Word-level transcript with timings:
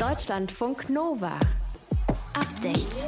Deutschlandfunk 0.00 0.88
Nova. 0.88 1.38
Update. 2.32 3.04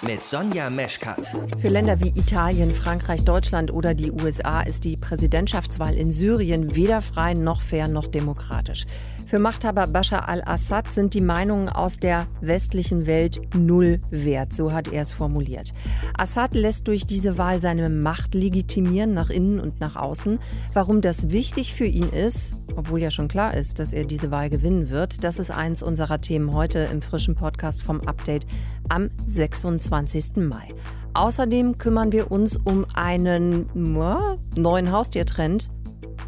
Mit 0.00 0.24
Sonja 0.24 0.70
Meschkat. 0.70 1.20
Für 1.60 1.68
Länder 1.68 2.00
wie 2.00 2.18
Italien, 2.18 2.70
Frankreich, 2.70 3.26
Deutschland 3.26 3.70
oder 3.70 3.92
die 3.92 4.10
USA 4.10 4.62
ist 4.62 4.84
die 4.84 4.96
Präsidentschaftswahl 4.96 5.92
in 5.96 6.12
Syrien 6.12 6.74
weder 6.74 7.02
frei 7.02 7.34
noch 7.34 7.60
fair 7.60 7.88
noch 7.88 8.06
demokratisch. 8.06 8.86
Für 9.34 9.40
Machthaber 9.40 9.88
Bashar 9.88 10.28
al-Assad 10.28 10.92
sind 10.92 11.12
die 11.12 11.20
Meinungen 11.20 11.68
aus 11.68 11.96
der 11.96 12.28
westlichen 12.40 13.04
Welt 13.04 13.40
null 13.52 14.00
wert, 14.08 14.54
so 14.54 14.70
hat 14.70 14.86
er 14.86 15.02
es 15.02 15.12
formuliert. 15.12 15.74
Assad 16.16 16.54
lässt 16.54 16.86
durch 16.86 17.04
diese 17.04 17.36
Wahl 17.36 17.60
seine 17.60 17.90
Macht 17.90 18.36
legitimieren 18.36 19.12
nach 19.12 19.30
innen 19.30 19.58
und 19.58 19.80
nach 19.80 19.96
außen. 19.96 20.38
Warum 20.72 21.00
das 21.00 21.30
wichtig 21.30 21.74
für 21.74 21.84
ihn 21.84 22.10
ist, 22.10 22.54
obwohl 22.76 23.00
ja 23.00 23.10
schon 23.10 23.26
klar 23.26 23.54
ist, 23.54 23.80
dass 23.80 23.92
er 23.92 24.04
diese 24.04 24.30
Wahl 24.30 24.50
gewinnen 24.50 24.88
wird, 24.88 25.24
das 25.24 25.40
ist 25.40 25.50
eins 25.50 25.82
unserer 25.82 26.20
Themen 26.20 26.54
heute 26.54 26.88
im 26.92 27.02
frischen 27.02 27.34
Podcast 27.34 27.82
vom 27.82 28.02
Update 28.02 28.46
am 28.88 29.10
26. 29.26 30.36
Mai. 30.36 30.68
Außerdem 31.14 31.76
kümmern 31.78 32.12
wir 32.12 32.30
uns 32.30 32.56
um 32.56 32.86
einen 32.94 33.68
neuen 33.74 34.92
Haustiertrend, 34.92 35.70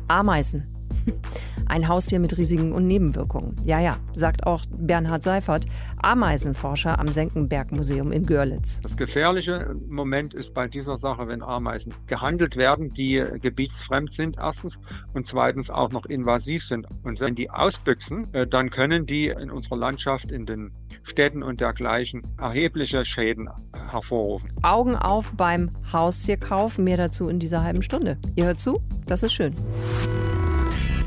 Ameisen. 0.09 0.76
Ein 1.69 1.89
Haustier 1.89 2.21
mit 2.21 2.39
Risiken 2.39 2.73
und 2.73 2.87
Nebenwirkungen. 2.87 3.57
Ja, 3.65 3.81
ja, 3.81 3.97
sagt 4.13 4.47
auch 4.47 4.63
Bernhard 4.71 5.23
Seifert, 5.25 5.67
Ameisenforscher 6.01 6.99
am 6.99 7.11
Senckenberg-Museum 7.11 8.13
in 8.13 8.25
Görlitz. 8.25 8.81
Das 8.83 8.97
gefährliche 8.97 9.75
Moment 9.89 10.33
ist 10.33 10.55
bei 10.55 10.69
dieser 10.69 10.99
Sache, 10.99 11.27
wenn 11.27 11.43
Ameisen 11.43 11.93
gehandelt 12.07 12.57
werden, 12.57 12.95
die 12.95 13.25
gebietsfremd 13.43 14.15
sind, 14.15 14.37
erstens, 14.39 14.75
und 15.13 15.27
zweitens 15.29 15.69
auch 15.69 15.91
noch 15.91 16.07
invasiv 16.07 16.65
sind. 16.65 16.87
Und 17.03 17.19
wenn 17.21 17.35
die 17.35 17.51
ausbüchsen, 17.51 18.33
äh, 18.33 18.47
dann 18.47 18.71
können 18.71 19.07
die 19.07 19.27
in 19.27 19.51
unserer 19.51 19.77
Landschaft, 19.77 20.31
in 20.31 20.47
den 20.47 20.73
Städten 21.03 21.43
und 21.43 21.61
dergleichen 21.61 22.23
erhebliche 22.39 23.05
Schäden 23.05 23.49
hervorrufen. 23.91 24.51
Augen 24.63 24.97
auf 24.97 25.33
beim 25.37 25.71
Haustierkauf. 25.93 26.79
Mehr 26.79 26.97
dazu 26.97 27.29
in 27.29 27.39
dieser 27.39 27.63
halben 27.63 27.83
Stunde. 27.83 28.19
Ihr 28.35 28.47
hört 28.47 28.61
zu? 28.61 28.81
Das 29.07 29.23
ist 29.23 29.33
schön. 29.33 29.55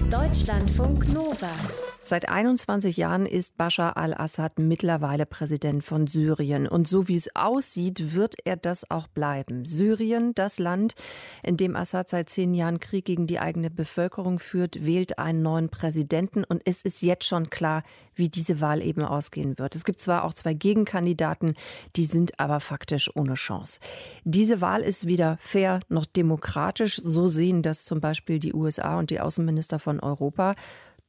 Deutschlandfunk 0.10 1.14
Nova. 1.14 1.89
Seit 2.10 2.28
21 2.28 2.98
Jahren 2.98 3.28
ist 3.28 3.56
Bashar 3.56 3.96
al-Assad 3.96 4.58
mittlerweile 4.58 5.28
Präsident 5.28 5.84
von 5.84 6.08
Syrien. 6.08 6.68
Und 6.68 6.88
so 6.88 7.08
wie 7.08 7.16
es 7.16 7.36
aussieht, 7.36 8.16
wird 8.16 8.34
er 8.46 8.58
das 8.58 8.90
auch 8.90 9.08
bleiben. 9.08 9.64
Syrien, 9.66 10.34
das 10.34 10.58
Land, 10.58 10.96
in 11.44 11.56
dem 11.56 11.76
Assad 11.76 12.10
seit 12.10 12.32
zehn 12.32 12.56
Jahren 12.56 12.80
Krieg 12.80 13.06
gegen 13.06 13.28
die 13.28 13.38
eigene 13.38 13.70
Bevölkerung 13.70 14.40
führt, 14.40 14.84
wählt 14.84 15.20
einen 15.20 15.44
neuen 15.44 15.70
Präsidenten. 15.70 16.44
Und 16.44 16.64
es 16.66 16.82
ist 16.82 17.04
jetzt 17.04 17.26
schon 17.26 17.52
klar, 17.52 17.84
wie 18.16 18.28
diese 18.28 18.60
Wahl 18.60 18.82
eben 18.82 19.04
ausgehen 19.04 19.60
wird. 19.60 19.76
Es 19.76 19.86
gibt 19.86 20.00
zwar 20.00 20.24
auch 20.24 20.34
zwei 20.34 20.56
Gegenkandidaten, 20.56 21.54
die 21.96 22.06
sind 22.06 22.40
aber 22.40 22.60
faktisch 22.60 23.16
ohne 23.16 23.36
Chance. 23.36 23.82
Diese 24.24 24.62
Wahl 24.62 24.82
ist 24.82 25.06
weder 25.06 25.38
fair 25.40 25.80
noch 25.90 26.08
demokratisch. 26.08 26.96
So 27.04 27.28
sehen 27.28 27.62
das 27.62 27.86
zum 27.86 28.02
Beispiel 28.02 28.40
die 28.40 28.56
USA 28.56 28.98
und 28.98 29.12
die 29.12 29.20
Außenminister 29.20 29.78
von 29.78 30.00
Europa. 30.00 30.56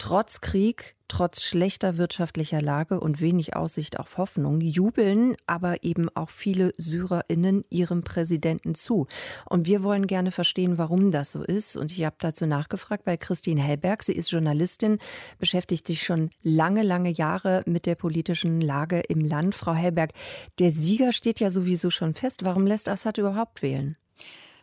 Trotz 0.01 0.41
Krieg, 0.41 0.97
trotz 1.09 1.43
schlechter 1.43 1.99
wirtschaftlicher 1.99 2.63
Lage 2.63 3.01
und 3.01 3.21
wenig 3.21 3.55
Aussicht 3.55 4.01
auf 4.01 4.17
Hoffnung 4.17 4.63
jubeln 4.63 5.37
aber 5.47 5.85
eben 5.85 6.09
auch 6.17 6.31
viele 6.31 6.73
Syrerinnen 6.79 7.67
ihrem 7.69 8.03
Präsidenten 8.03 8.75
zu. 8.75 9.09
Und 9.45 9.67
wir 9.67 9.83
wollen 9.83 10.07
gerne 10.07 10.31
verstehen, 10.31 10.79
warum 10.79 11.11
das 11.11 11.33
so 11.33 11.43
ist. 11.43 11.77
Und 11.77 11.93
ich 11.93 12.03
habe 12.03 12.17
dazu 12.19 12.47
nachgefragt 12.47 13.05
bei 13.05 13.19
Christine 13.19 13.61
Hellberg. 13.61 14.03
Sie 14.03 14.15
ist 14.15 14.31
Journalistin, 14.31 14.99
beschäftigt 15.39 15.87
sich 15.87 16.03
schon 16.03 16.31
lange, 16.43 16.83
lange 16.83 17.11
Jahre 17.11 17.63
mit 17.67 17.85
der 17.85 17.95
politischen 17.95 18.63
Lage 18.63 19.01
im 19.01 19.21
Land. 19.21 19.55
Frau 19.55 19.75
Hellberg, 19.75 20.13
der 20.61 20.71
Sieger 20.71 21.13
steht 21.13 21.41
ja 21.41 21.51
sowieso 21.51 21.91
schon 21.91 22.15
fest. 22.15 22.43
Warum 22.43 22.67
lässt 22.67 22.89
Assad 22.89 23.19
überhaupt 23.19 23.61
wählen? 23.61 23.99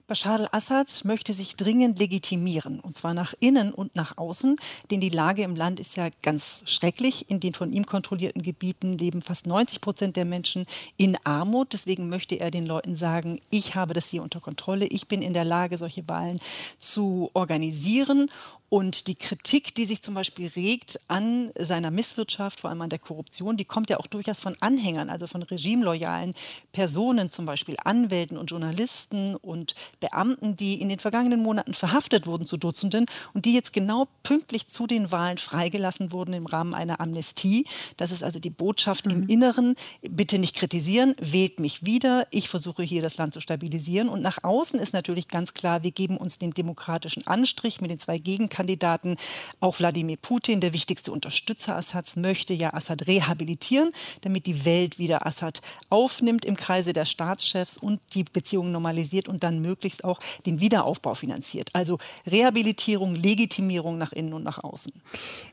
Bashar 0.07 0.40
al-Assad 0.40 1.03
möchte 1.03 1.34
sich 1.34 1.57
dringend 1.57 2.00
legitimieren, 2.00 2.79
und 2.79 2.95
zwar 2.95 3.13
nach 3.13 3.34
innen 3.41 3.73
und 3.73 3.94
nach 3.94 4.18
außen, 4.18 4.56
denn 4.90 5.01
die 5.01 5.09
Lage 5.09 5.44
im 5.44 5.57
Land 5.57 5.81
ist 5.81 5.97
ja 5.97 6.07
ganz 6.22 6.63
schrecklich. 6.66 7.29
In 7.29 7.41
den 7.41 7.53
von 7.53 7.73
ihm 7.73 7.85
kontrollierten 7.85 8.41
Gebieten 8.41 8.97
leben 8.97 9.22
fast 9.22 9.47
90 9.47 9.81
Prozent 9.81 10.16
der 10.16 10.23
Menschen 10.23 10.66
in 10.95 11.18
Armut. 11.25 11.73
Deswegen 11.73 12.07
möchte 12.07 12.40
er 12.40 12.51
den 12.51 12.66
Leuten 12.66 12.95
sagen, 12.95 13.41
ich 13.50 13.75
habe 13.75 13.94
das 13.94 14.07
hier 14.07 14.23
unter 14.23 14.40
Kontrolle, 14.40 14.85
ich 14.85 15.09
bin 15.09 15.22
in 15.22 15.34
der 15.34 15.44
Lage, 15.44 15.78
solche 15.78 16.07
Wahlen 16.07 16.39
zu 16.78 17.29
organisieren 17.34 18.31
und 18.69 19.07
die 19.07 19.16
Kritik, 19.16 19.75
die 19.75 19.85
sich 19.85 20.01
zum 20.01 20.13
Beispiel 20.13 20.47
regt 20.53 21.00
an 21.07 21.51
seiner 21.57 21.89
Misswirtschaft, 21.89 22.59
vor 22.59 22.69
allem 22.69 22.81
an 22.81 22.89
der 22.89 23.00
Korruption, 23.00 23.56
die 23.56 23.63
kommt 23.63 23.89
ja 23.89 23.97
auch 23.97 24.07
durchaus 24.07 24.41
von 24.41 24.57
Anhängern, 24.59 25.09
also 25.09 25.25
von 25.25 25.41
regimeloyalen 25.41 26.34
Personen, 26.74 27.29
zum 27.29 27.45
Beispiel 27.45 27.78
Anwälten 27.84 28.38
und 28.38 28.51
Journalisten 28.51 29.35
und 29.35 29.74
Beamten, 30.00 30.56
die 30.56 30.80
in 30.80 30.90
den 30.90 31.00
vergangenen 31.00 31.41
Monaten 31.41 31.74
verhaftet 31.74 32.28
wurden 32.28 32.46
zu 32.46 32.58
Dutzenden 32.58 33.06
und 33.34 33.46
die 33.46 33.53
jetzt 33.53 33.74
genau 33.74 34.08
pünktlich 34.24 34.68
zu 34.68 34.88
den 34.88 35.12
Wahlen 35.12 35.38
freigelassen 35.38 36.12
wurden 36.12 36.34
im 36.34 36.46
Rahmen 36.46 36.74
einer 36.74 37.00
Amnestie. 37.00 37.66
Das 37.97 38.12
ist 38.12 38.24
also 38.24 38.40
die 38.40 38.50
Botschaft 38.50 39.06
mhm. 39.06 39.12
im 39.12 39.30
Inneren, 39.30 39.75
bitte 40.02 40.40
nicht 40.40 40.56
kritisieren, 40.56 41.16
wählt 41.19 41.59
mich 41.59 41.86
wieder, 41.86 42.28
ich 42.31 42.50
versuche 42.50 42.84
hier 42.84 43.02
das 43.02 43.18
Land 43.18 43.34
zu 43.34 43.41
stabilisieren. 43.41 44.09
Und 44.09 44.22
nach 44.22 44.44
außen 44.44 44.80
ist 44.80 44.94
natürlich 44.94 45.28
ganz 45.28 45.53
klar, 45.53 45.84
wir 45.84 45.91
geben 45.91 46.18
uns 46.18 46.38
den 46.38 46.52
demokratischen 46.52 47.25
Anstrich 47.28 47.81
mit 47.81 47.91
den 47.91 48.00
zwei 48.00 48.18
Gegenkandidaten 48.18 48.68
Kandidaten. 48.68 49.18
Auch 49.59 49.80
Wladimir 49.80 50.18
Putin, 50.18 50.62
der 50.62 50.74
wichtigste 50.74 51.12
Unterstützer 51.12 51.75
Assads, 51.75 52.16
möchte 52.16 52.53
ja 52.53 52.74
Assad 52.74 53.07
rehabilitieren, 53.07 53.91
damit 54.22 54.46
die 54.46 54.66
Welt 54.66 55.00
wieder 55.00 55.25
Assad 55.25 55.62
aufnimmt 55.90 56.44
im 56.44 56.57
Kreise 56.57 56.94
der 56.94 57.06
Staatschefs 57.06 57.78
und 57.78 58.00
die 58.13 58.24
Beziehungen 58.24 58.72
normalisiert 58.72 59.30
und 59.30 59.44
dann 59.44 59.62
möglichst 59.62 59.87
auch 60.03 60.20
den 60.46 60.59
Wiederaufbau 60.59 61.14
finanziert. 61.14 61.70
Also 61.74 61.98
Rehabilitierung, 62.30 63.16
Legitimierung 63.16 63.98
nach 63.98 64.12
innen 64.12 64.34
und 64.34 64.44
nach 64.44 64.64
außen. 64.64 64.94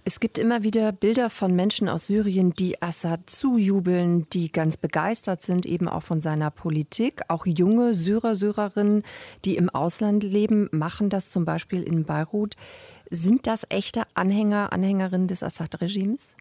Es 0.05 0.21
gibt 0.21 0.39
immer 0.39 0.63
wieder 0.63 0.93
Bilder 0.93 1.31
von 1.31 1.55
Menschen 1.55 1.89
aus 1.89 2.07
Syrien, 2.07 2.53
die 2.55 2.81
Assad 2.83 3.31
zujubeln, 3.31 4.29
die 4.31 4.51
ganz 4.51 4.77
begeistert 4.77 5.43
sind, 5.43 5.67
eben 5.67 5.89
auch 5.89 6.03
von 6.03 6.21
seiner 6.21 6.51
Politik. 6.51 7.23
Auch 7.29 7.47
junge 7.47 7.95
Syrer, 7.95 8.35
Syrerinnen, 8.35 9.03
die 9.45 9.57
im 9.57 9.71
Ausland 9.71 10.23
leben, 10.23 10.69
machen 10.73 11.11
das 11.11 11.31
zum 11.31 11.45
Beispiel 11.45 11.83
in 11.83 12.05
Beirut. 12.05 12.57
Sind 13.11 13.47
das 13.47 13.67
echte 13.69 14.03
Anhänger, 14.15 14.73
Anhängerinnen 14.73 15.29
des 15.29 15.43
Assad-Regimes? 15.43 16.37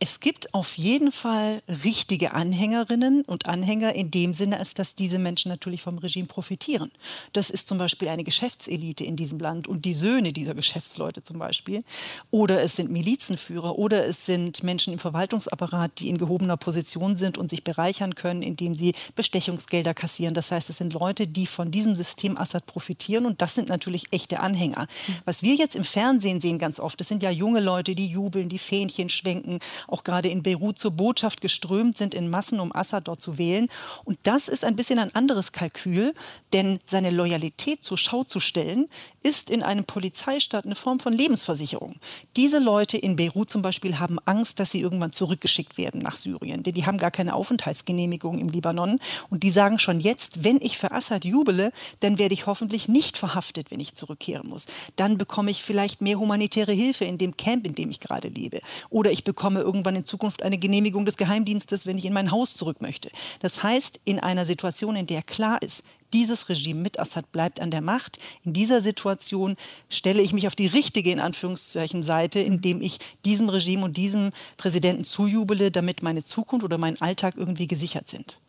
Es 0.00 0.20
gibt 0.20 0.54
auf 0.54 0.78
jeden 0.78 1.10
Fall 1.10 1.60
richtige 1.84 2.32
Anhängerinnen 2.32 3.22
und 3.22 3.46
Anhänger 3.46 3.94
in 3.96 4.12
dem 4.12 4.32
Sinne, 4.32 4.60
als 4.60 4.74
dass 4.74 4.94
diese 4.94 5.18
Menschen 5.18 5.48
natürlich 5.48 5.82
vom 5.82 5.98
Regime 5.98 6.28
profitieren. 6.28 6.92
Das 7.32 7.50
ist 7.50 7.66
zum 7.66 7.78
Beispiel 7.78 8.06
eine 8.06 8.22
Geschäftselite 8.22 9.02
in 9.02 9.16
diesem 9.16 9.40
Land 9.40 9.66
und 9.66 9.84
die 9.84 9.92
Söhne 9.92 10.32
dieser 10.32 10.54
Geschäftsleute 10.54 11.24
zum 11.24 11.40
Beispiel. 11.40 11.82
Oder 12.30 12.62
es 12.62 12.76
sind 12.76 12.92
Milizenführer 12.92 13.76
oder 13.76 14.06
es 14.06 14.24
sind 14.24 14.62
Menschen 14.62 14.92
im 14.92 15.00
Verwaltungsapparat, 15.00 15.98
die 15.98 16.10
in 16.10 16.18
gehobener 16.18 16.56
Position 16.56 17.16
sind 17.16 17.36
und 17.36 17.50
sich 17.50 17.64
bereichern 17.64 18.14
können, 18.14 18.42
indem 18.42 18.76
sie 18.76 18.94
Bestechungsgelder 19.16 19.94
kassieren. 19.94 20.34
Das 20.34 20.52
heißt, 20.52 20.70
es 20.70 20.78
sind 20.78 20.92
Leute, 20.92 21.26
die 21.26 21.46
von 21.46 21.72
diesem 21.72 21.96
System 21.96 22.38
Assad 22.38 22.66
profitieren 22.66 23.26
und 23.26 23.42
das 23.42 23.56
sind 23.56 23.68
natürlich 23.68 24.04
echte 24.12 24.38
Anhänger. 24.38 24.86
Was 25.24 25.42
wir 25.42 25.56
jetzt 25.56 25.74
im 25.74 25.84
Fernsehen 25.84 26.40
sehen 26.40 26.60
ganz 26.60 26.78
oft, 26.78 27.00
das 27.00 27.08
sind 27.08 27.24
ja 27.24 27.30
junge 27.30 27.60
Leute, 27.60 27.96
die 27.96 28.06
jubeln, 28.06 28.48
die 28.48 28.58
Fähnchen 28.58 29.08
schwenken 29.08 29.58
auch 29.88 30.04
gerade 30.04 30.28
in 30.28 30.42
Beirut 30.42 30.78
zur 30.78 30.92
Botschaft 30.92 31.40
geströmt 31.40 31.96
sind 31.96 32.14
in 32.14 32.30
Massen, 32.30 32.60
um 32.60 32.74
Assad 32.74 33.08
dort 33.08 33.20
zu 33.20 33.38
wählen. 33.38 33.68
Und 34.04 34.18
das 34.22 34.48
ist 34.48 34.64
ein 34.64 34.76
bisschen 34.76 34.98
ein 34.98 35.14
anderes 35.14 35.52
Kalkül, 35.52 36.14
denn 36.52 36.80
seine 36.86 37.10
Loyalität 37.10 37.82
zur 37.82 37.96
Schau 37.96 38.24
zu 38.24 38.40
stellen, 38.40 38.88
ist 39.22 39.50
in 39.50 39.62
einem 39.62 39.84
Polizeistaat 39.84 40.66
eine 40.66 40.74
Form 40.74 41.00
von 41.00 41.12
Lebensversicherung. 41.12 41.96
Diese 42.36 42.58
Leute 42.58 42.98
in 42.98 43.16
Beirut 43.16 43.50
zum 43.50 43.62
Beispiel 43.62 43.98
haben 43.98 44.18
Angst, 44.24 44.60
dass 44.60 44.70
sie 44.70 44.80
irgendwann 44.80 45.12
zurückgeschickt 45.12 45.78
werden 45.78 46.02
nach 46.02 46.16
Syrien, 46.16 46.62
denn 46.62 46.74
die 46.74 46.86
haben 46.86 46.98
gar 46.98 47.10
keine 47.10 47.34
Aufenthaltsgenehmigung 47.34 48.38
im 48.38 48.50
Libanon. 48.50 49.00
Und 49.30 49.42
die 49.42 49.50
sagen 49.50 49.78
schon 49.78 50.00
jetzt, 50.00 50.44
wenn 50.44 50.58
ich 50.60 50.78
für 50.78 50.92
Assad 50.92 51.24
jubele, 51.24 51.72
dann 52.00 52.18
werde 52.18 52.34
ich 52.34 52.46
hoffentlich 52.46 52.88
nicht 52.88 53.16
verhaftet, 53.16 53.70
wenn 53.70 53.80
ich 53.80 53.94
zurückkehren 53.94 54.48
muss. 54.48 54.66
Dann 54.96 55.18
bekomme 55.18 55.50
ich 55.50 55.62
vielleicht 55.62 56.00
mehr 56.00 56.18
humanitäre 56.18 56.72
Hilfe 56.72 57.04
in 57.04 57.18
dem 57.18 57.36
Camp, 57.36 57.66
in 57.66 57.74
dem 57.74 57.90
ich 57.90 58.00
gerade 58.00 58.28
lebe. 58.28 58.60
Oder 58.90 59.10
ich 59.10 59.24
bekomme 59.24 59.60
irgendwann 59.60 59.77
irgendwann 59.78 59.96
in 59.96 60.04
Zukunft 60.04 60.42
eine 60.42 60.58
Genehmigung 60.58 61.04
des 61.04 61.16
Geheimdienstes, 61.16 61.86
wenn 61.86 61.98
ich 61.98 62.04
in 62.04 62.12
mein 62.12 62.30
Haus 62.30 62.56
zurück 62.56 62.82
möchte. 62.82 63.10
Das 63.40 63.62
heißt, 63.62 64.00
in 64.04 64.18
einer 64.18 64.44
Situation, 64.44 64.96
in 64.96 65.06
der 65.06 65.22
klar 65.22 65.62
ist, 65.62 65.84
dieses 66.12 66.48
Regime 66.48 66.80
mit 66.80 66.98
Assad 66.98 67.30
bleibt 67.32 67.60
an 67.60 67.70
der 67.70 67.82
Macht. 67.82 68.18
In 68.44 68.54
dieser 68.54 68.80
Situation 68.80 69.56
stelle 69.88 70.22
ich 70.22 70.32
mich 70.32 70.46
auf 70.46 70.56
die 70.56 70.66
richtige, 70.66 71.12
in 71.12 71.20
Anführungszeichen, 71.20 72.02
Seite, 72.02 72.40
indem 72.40 72.80
ich 72.80 72.98
diesem 73.24 73.48
Regime 73.48 73.84
und 73.84 73.96
diesem 73.96 74.32
Präsidenten 74.56 75.04
zujubele, 75.04 75.70
damit 75.70 76.02
meine 76.02 76.24
Zukunft 76.24 76.64
oder 76.64 76.78
mein 76.78 77.00
Alltag 77.00 77.34
irgendwie 77.36 77.66
gesichert 77.66 78.08
sind. 78.08 78.40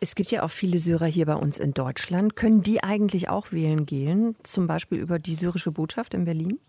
Es 0.00 0.14
gibt 0.14 0.30
ja 0.30 0.44
auch 0.44 0.50
viele 0.50 0.78
Syrer 0.78 1.06
hier 1.06 1.26
bei 1.26 1.34
uns 1.34 1.58
in 1.58 1.74
Deutschland. 1.74 2.36
Können 2.36 2.60
die 2.60 2.84
eigentlich 2.84 3.28
auch 3.28 3.50
wählen 3.50 3.84
gehen, 3.84 4.36
zum 4.44 4.68
Beispiel 4.68 4.98
über 4.98 5.18
die 5.18 5.34
syrische 5.34 5.72
Botschaft 5.72 6.14
in 6.14 6.24
Berlin? 6.24 6.60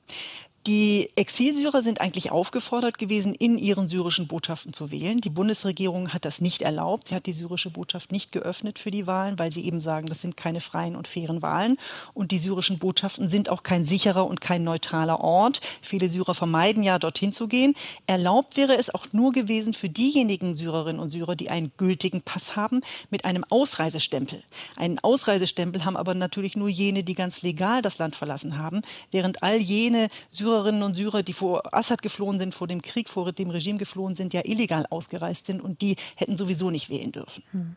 Die 0.68 1.10
Exilsyrer 1.16 1.82
sind 1.82 2.02
eigentlich 2.02 2.32
aufgefordert 2.32 2.98
gewesen, 2.98 3.34
in 3.34 3.58
ihren 3.58 3.88
syrischen 3.88 4.28
Botschaften 4.28 4.74
zu 4.74 4.92
wählen. 4.92 5.22
Die 5.22 5.30
Bundesregierung 5.30 6.14
hat 6.14 6.26
das 6.26 6.42
nicht 6.42 6.62
erlaubt. 6.62 7.08
Sie 7.08 7.16
hat 7.16 7.28
die 7.28 7.34
syrische 7.34 7.70
Botschaft 7.70 8.12
nicht 8.12 8.34
geöffnet 8.34 8.78
für 8.78 8.92
die 8.92 9.08
Wahlen, 9.08 9.40
weil 9.40 9.54
sie 9.54 9.64
eben 9.64 9.80
sagen, 9.80 10.08
das 10.08 10.22
sind 10.22 10.36
keine 10.36 10.60
freien 10.60 10.98
und 10.98 11.08
fairen 11.08 11.42
Wahlen. 11.42 11.78
Und 12.14 12.32
die 12.32 12.38
syrischen 12.38 12.78
Botschaften 12.78 13.30
sind 13.30 13.50
auch 13.50 13.64
kein 13.64 13.86
sicherer 13.86 14.28
und 14.28 14.42
kein 14.42 14.66
neutraler 14.66 15.22
Ort. 15.22 15.62
Viele 15.82 16.10
Syrer 16.10 16.36
vermeiden 16.36 16.84
ja, 16.84 17.00
dorthin 17.00 17.32
zu 17.32 17.48
gehen. 17.48 17.74
Erlaubt 18.06 18.58
wäre 18.58 18.78
es 18.78 18.94
auch 18.94 19.08
nur 19.14 19.32
gewesen 19.32 19.74
für 19.74 19.88
diejenigen 19.88 20.56
Syrerinnen 20.56 21.02
und 21.02 21.12
Syrer, 21.12 21.38
die 21.38 21.50
einen 21.50 21.72
gültigen 21.78 22.22
Pass 22.22 22.58
haben, 22.58 22.82
mit 23.10 23.24
einem 23.24 23.46
Ausreisestempel. 23.50 24.44
Einen 24.76 25.00
Ausreisestempel 25.00 25.86
haben 25.86 25.96
aber 25.96 26.16
natürlich 26.16 26.58
nur 26.58 26.68
jene, 26.70 27.04
die 27.04 27.16
ganz 27.16 27.44
legal 27.44 27.82
das 27.82 27.98
Land 27.98 28.18
verlassen 28.18 28.58
haben, 28.58 28.82
während 29.12 29.42
all 29.42 29.58
jene 29.58 30.10
Syrerinnen 30.50 30.84
und 30.84 30.96
Syrer, 30.96 31.22
die 31.22 31.34
vor 31.34 31.74
Assad 31.74 32.02
geflohen 32.02 32.40
sind, 32.40 32.56
vor 32.56 32.68
dem 32.68 32.82
Krieg, 32.82 33.08
vor 33.10 33.32
dem 33.32 33.52
Regime 33.52 33.78
geflohen 33.78 34.16
sind, 34.16 34.34
ja 34.34 34.42
illegal 34.44 34.86
ausgereist 34.90 35.46
sind 35.46 35.62
und 35.62 35.82
die 35.82 35.96
hätten 36.16 36.38
sowieso 36.38 36.72
nicht 36.72 36.90
wählen 36.90 37.12
dürfen. 37.12 37.44
Hm. 37.52 37.76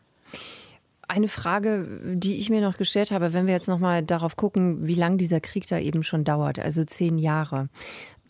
Eine 1.07 1.27
Frage, 1.27 2.15
die 2.15 2.37
ich 2.37 2.49
mir 2.49 2.61
noch 2.61 2.75
gestellt 2.75 3.11
habe, 3.11 3.33
wenn 3.33 3.45
wir 3.45 3.53
jetzt 3.53 3.67
noch 3.67 3.77
mal 3.77 4.01
darauf 4.01 4.35
gucken, 4.35 4.87
wie 4.87 4.95
lange 4.95 5.17
dieser 5.17 5.41
Krieg 5.41 5.67
da 5.67 5.77
eben 5.77 6.01
schon 6.01 6.23
dauert, 6.23 6.57
also 6.57 6.83
zehn 6.83 7.19
Jahre. 7.19 7.69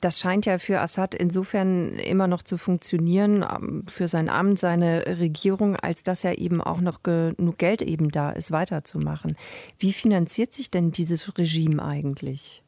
Das 0.01 0.19
scheint 0.19 0.45
ja 0.45 0.57
für 0.57 0.81
Assad 0.81 1.15
insofern 1.15 1.93
immer 1.93 2.27
noch 2.27 2.41
zu 2.41 2.57
funktionieren, 2.57 3.45
ähm, 3.49 3.85
für 3.87 4.09
sein 4.09 4.27
Amt, 4.27 4.59
seine 4.59 5.05
Regierung, 5.19 5.77
als 5.77 6.03
dass 6.03 6.23
ja 6.23 6.33
eben 6.33 6.59
auch 6.61 6.81
noch 6.81 7.03
genug 7.03 7.57
Geld 7.57 7.81
eben 7.81 8.11
da 8.11 8.31
ist, 8.31 8.51
weiterzumachen. 8.51 9.37
Wie 9.79 9.93
finanziert 9.93 10.53
sich 10.53 10.69
denn 10.69 10.91
dieses 10.91 11.37
Regime 11.37 11.81
eigentlich? 11.81 12.62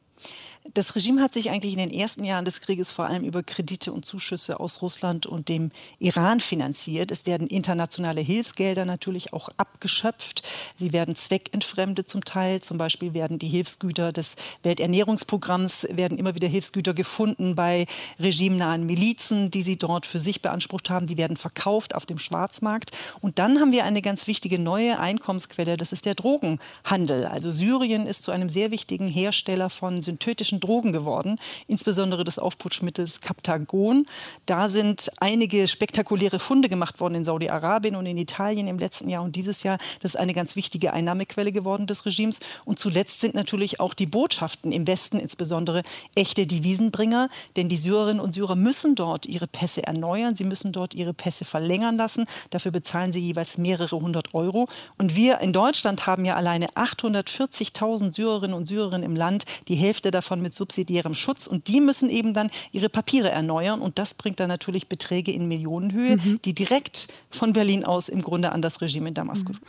Das 0.74 0.96
Regime 0.96 1.22
hat 1.22 1.34
sich 1.34 1.50
eigentlich 1.50 1.72
in 1.72 1.78
den 1.78 1.90
ersten 1.90 2.24
Jahren 2.24 2.44
des 2.44 2.60
Krieges 2.60 2.90
vor 2.90 3.06
allem 3.06 3.24
über 3.24 3.42
Kredite 3.42 3.92
und 3.92 4.04
Zuschüsse 4.04 4.58
aus 4.58 4.82
Russland 4.82 5.24
und 5.24 5.48
dem 5.48 5.70
Iran 5.98 6.40
finanziert. 6.40 7.10
Es 7.10 7.24
werden 7.24 7.46
internationale 7.46 8.20
Hilfsgelder 8.20 8.84
natürlich 8.84 9.32
auch 9.32 9.48
abgeschöpft. 9.56 10.42
Sie 10.76 10.92
werden 10.92 11.14
zweckentfremdet 11.14 12.08
zum 12.08 12.24
Teil. 12.24 12.62
Zum 12.62 12.78
Beispiel 12.78 13.14
werden 13.14 13.38
die 13.38 13.48
Hilfsgüter 13.48 14.12
des 14.12 14.36
Welternährungsprogramms, 14.62 15.86
werden 15.90 16.18
immer 16.18 16.34
wieder 16.34 16.48
Hilfsgüter 16.48 16.94
gefunden 16.94 17.54
bei 17.54 17.86
regimenahen 18.18 18.86
Milizen, 18.86 19.50
die 19.50 19.62
sie 19.62 19.76
dort 19.76 20.04
für 20.04 20.18
sich 20.18 20.42
beansprucht 20.42 20.90
haben. 20.90 21.06
Die 21.06 21.16
werden 21.16 21.36
verkauft 21.36 21.94
auf 21.94 22.06
dem 22.06 22.18
Schwarzmarkt. 22.18 22.90
Und 23.20 23.38
dann 23.38 23.60
haben 23.60 23.72
wir 23.72 23.84
eine 23.84 24.02
ganz 24.02 24.26
wichtige 24.26 24.58
neue 24.58 24.98
Einkommensquelle. 24.98 25.76
Das 25.76 25.92
ist 25.92 26.06
der 26.06 26.14
Drogenhandel. 26.14 27.26
Also 27.26 27.50
Syrien 27.50 28.06
ist 28.06 28.24
zu 28.24 28.30
einem 28.32 28.48
sehr 28.48 28.70
wichtigen 28.70 29.08
Hersteller 29.08 29.70
von 29.70 30.02
synthetischen 30.02 30.55
synthetischen 30.56 30.60
Drogen 30.60 30.92
geworden, 30.92 31.38
insbesondere 31.66 32.24
des 32.24 32.38
Aufputschmittels 32.38 33.20
Captagon. 33.20 34.06
Da 34.46 34.68
sind 34.68 35.10
einige 35.20 35.68
spektakuläre 35.68 36.38
Funde 36.38 36.68
gemacht 36.68 37.00
worden 37.00 37.16
in 37.16 37.24
Saudi-Arabien 37.24 37.96
und 37.96 38.06
in 38.06 38.18
Italien 38.18 38.68
im 38.68 38.78
letzten 38.78 39.08
Jahr 39.08 39.22
und 39.22 39.36
dieses 39.36 39.62
Jahr. 39.62 39.78
Das 40.00 40.14
ist 40.14 40.20
eine 40.20 40.34
ganz 40.34 40.56
wichtige 40.56 40.92
Einnahmequelle 40.92 41.52
geworden 41.52 41.86
des 41.86 42.06
Regimes. 42.06 42.40
Und 42.64 42.78
zuletzt 42.78 43.20
sind 43.20 43.34
natürlich 43.34 43.80
auch 43.80 43.94
die 43.94 44.06
Botschaften 44.06 44.72
im 44.72 44.86
Westen 44.86 45.18
insbesondere 45.18 45.82
echte 46.14 46.46
Devisenbringer, 46.46 47.28
denn 47.56 47.68
die 47.68 47.76
Syrerinnen 47.76 48.20
und 48.20 48.34
Syrer 48.34 48.56
müssen 48.56 48.94
dort 48.94 49.26
ihre 49.26 49.46
Pässe 49.46 49.86
erneuern, 49.86 50.36
sie 50.36 50.44
müssen 50.44 50.72
dort 50.72 50.94
ihre 50.94 51.14
Pässe 51.14 51.44
verlängern 51.44 51.96
lassen. 51.96 52.26
Dafür 52.50 52.72
bezahlen 52.72 53.12
sie 53.12 53.20
jeweils 53.20 53.58
mehrere 53.58 53.96
hundert 53.96 54.34
Euro. 54.34 54.68
Und 54.98 55.16
wir 55.16 55.40
in 55.40 55.52
Deutschland 55.52 56.06
haben 56.06 56.24
ja 56.24 56.36
alleine 56.36 56.68
840.000 56.70 58.14
Syrerinnen 58.14 58.56
und 58.56 58.66
Syrer 58.66 58.86
im 58.86 59.16
Land, 59.16 59.44
die 59.68 59.74
Hälfte 59.74 60.10
davon 60.10 60.40
mit 60.46 60.54
subsidiärem 60.54 61.14
Schutz. 61.14 61.48
Und 61.48 61.66
die 61.66 61.80
müssen 61.80 62.08
eben 62.08 62.32
dann 62.32 62.50
ihre 62.70 62.88
Papiere 62.88 63.30
erneuern. 63.30 63.80
Und 63.80 63.98
das 63.98 64.14
bringt 64.14 64.38
dann 64.38 64.48
natürlich 64.48 64.88
Beträge 64.88 65.32
in 65.32 65.48
Millionenhöhe, 65.48 66.16
mhm. 66.16 66.40
die 66.44 66.54
direkt 66.54 67.08
von 67.30 67.52
Berlin 67.52 67.84
aus 67.84 68.08
im 68.08 68.22
Grunde 68.22 68.52
an 68.52 68.62
das 68.62 68.80
Regime 68.80 69.08
in 69.08 69.14
Damaskus. 69.14 69.60
Mhm. 69.60 69.66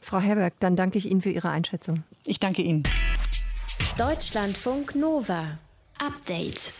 Frau 0.00 0.18
Herberg, 0.18 0.54
dann 0.58 0.74
danke 0.74 0.98
ich 0.98 1.08
Ihnen 1.08 1.22
für 1.22 1.30
Ihre 1.30 1.50
Einschätzung. 1.50 2.02
Ich 2.24 2.40
danke 2.40 2.62
Ihnen. 2.62 2.82
Deutschlandfunk 3.96 4.94
Nova. 4.96 5.58
Update 5.98 6.72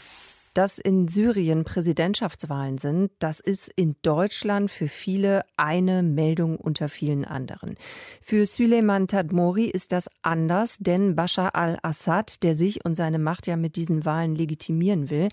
dass 0.57 0.79
in 0.79 1.07
Syrien 1.07 1.65
Präsidentschaftswahlen 1.65 2.79
sind, 2.79 3.11
das 3.19 3.41
ist 3.41 3.71
in 3.77 3.95
Deutschland 4.01 4.71
für 4.71 4.89
viele 4.89 5.43
eine 5.59 6.03
Meldung 6.03 6.57
unter 6.57 6.89
vielen 6.89 7.27
anderen. 7.27 7.75
Für 8.23 8.47
Süleyman 8.47 9.07
Tadmori 9.07 9.67
ist 9.67 9.93
das 9.93 10.09
anders, 10.23 10.77
denn 10.79 11.15
Bashar 11.15 11.55
al-Assad, 11.55 12.43
der 12.43 12.55
sich 12.55 12.87
und 12.87 12.95
seine 12.95 13.19
Macht 13.19 13.47
ja 13.47 13.57
mit 13.57 13.77
diesen 13.77 14.07
Wahlen 14.07 14.35
legitimieren 14.35 15.11
will, 15.11 15.29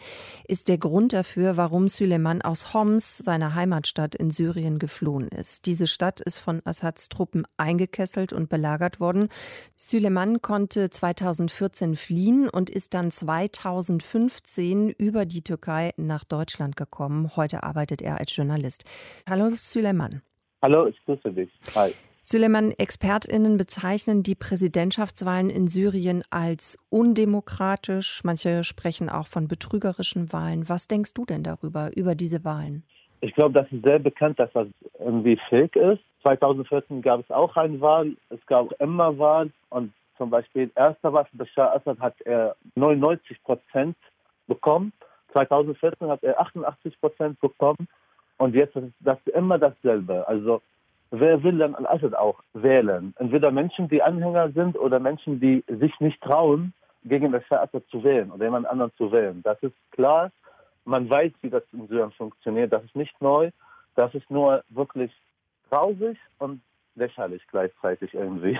ist 0.46 0.68
der 0.68 0.78
Grund 0.78 1.14
dafür, 1.14 1.56
warum 1.56 1.88
Süleyman 1.88 2.42
aus 2.42 2.74
Homs, 2.74 3.20
seiner 3.20 3.56
Heimatstadt 3.56 4.16
in 4.16 4.30
Syrien, 4.30 4.78
geflohen 4.78 5.30
ist. 5.30 5.68
Diese 5.68 5.88
Stadt 5.88 6.20
ist 6.20 6.38
von 6.38 6.62
Assads 6.66 7.08
Truppen 7.08 7.46
eingekesselt 7.56 8.34
und 8.34 8.50
belagert 8.50 9.00
worden. 9.00 9.30
Süleyman 9.78 10.42
konnte 10.42 10.90
2014 10.90 11.96
fliehen 11.96 12.50
und 12.50 12.70
ist 12.70 12.94
dann 12.94 13.10
2015 13.10 14.90
über 14.90 15.13
über 15.14 15.26
die 15.28 15.44
Türkei 15.44 15.92
nach 15.96 16.24
Deutschland 16.24 16.76
gekommen. 16.76 17.30
Heute 17.36 17.62
arbeitet 17.62 18.02
er 18.02 18.20
als 18.20 18.36
Journalist. 18.36 18.84
Hallo 19.30 19.52
Süleyman. 19.52 20.24
Hallo, 20.64 20.88
ich 20.88 20.98
grüße 21.06 21.32
dich. 21.32 21.52
Hi. 21.76 21.92
Süleyman, 22.24 22.72
ExpertInnen 22.76 23.58
bezeichnen 23.58 24.24
die 24.24 24.34
Präsidentschaftswahlen 24.34 25.52
in 25.52 25.68
Syrien 25.68 26.24
als 26.32 26.80
undemokratisch. 26.90 28.22
Manche 28.24 28.64
sprechen 28.64 29.08
auch 29.08 29.28
von 29.28 29.48
betrügerischen 29.48 30.34
Wahlen. 30.34 30.68
Was 30.68 30.88
denkst 30.88 31.14
du 31.14 31.26
denn 31.26 31.44
darüber, 31.44 31.92
über 31.96 32.16
diese 32.16 32.44
Wahlen? 32.44 32.84
Ich 33.22 33.36
glaube, 33.36 33.54
das 33.54 33.72
ist 33.72 33.84
sehr 33.84 34.00
bekannt, 34.00 34.40
dass 34.40 34.52
das 34.54 34.68
irgendwie 34.98 35.38
fake 35.48 35.76
ist. 35.76 36.02
2014 36.24 37.04
gab 37.04 37.20
es 37.20 37.30
auch 37.30 37.56
eine 37.56 37.80
Wahl. 37.82 38.16
Es 38.30 38.44
gab 38.48 38.72
immer 38.82 39.16
Wahlen. 39.20 39.54
Und 39.70 39.94
zum 40.18 40.32
Beispiel, 40.32 40.72
erster 40.76 41.14
Wahl 41.14 41.28
Bashar 41.34 41.76
Assad 41.76 42.00
hat 42.00 42.20
er 42.22 42.56
99 42.74 43.44
Prozent 43.44 43.96
bekommen. 44.48 44.94
2014 45.34 46.08
hat 46.08 46.24
er 46.24 46.40
88 46.40 47.00
Prozent 47.00 47.40
bekommen 47.40 47.88
und 48.38 48.56
jetzt 48.56 48.76
ist 48.76 48.94
das 49.00 49.18
immer 49.34 49.58
dasselbe. 49.58 50.28
Also 50.28 50.62
wer 51.12 51.44
will 51.44 51.58
dann 51.58 51.76
Al-Assad 51.76 52.16
auch 52.16 52.42
wählen? 52.54 53.14
Entweder 53.18 53.52
Menschen, 53.52 53.88
die 53.88 54.02
Anhänger 54.02 54.52
sind 54.52 54.78
oder 54.78 55.00
Menschen, 55.00 55.40
die 55.40 55.64
sich 55.68 56.00
nicht 56.00 56.22
trauen, 56.22 56.74
gegen 57.06 57.32
Bashar 57.32 57.62
Assad 57.62 57.84
zu 57.90 58.04
wählen 58.04 58.32
oder 58.32 58.46
jemand 58.46 58.68
anderen 58.68 58.92
zu 58.98 59.12
wählen. 59.12 59.42
Das 59.44 59.62
ist 59.62 59.76
klar. 59.92 60.32
Man 60.86 61.10
weiß, 61.10 61.32
wie 61.42 61.50
das 61.50 61.64
in 61.72 61.88
Syrien 61.88 62.12
funktioniert. 62.12 62.72
Das 62.72 62.84
ist 62.84 62.96
nicht 62.96 63.22
neu. 63.22 63.52
Das 63.96 64.14
ist 64.14 64.30
nur 64.30 64.64
wirklich 64.70 65.12
traurig 65.70 66.18
und 66.40 66.62
lächerlich 66.96 67.42
gleichzeitig 67.48 68.14
irgendwie. 68.14 68.60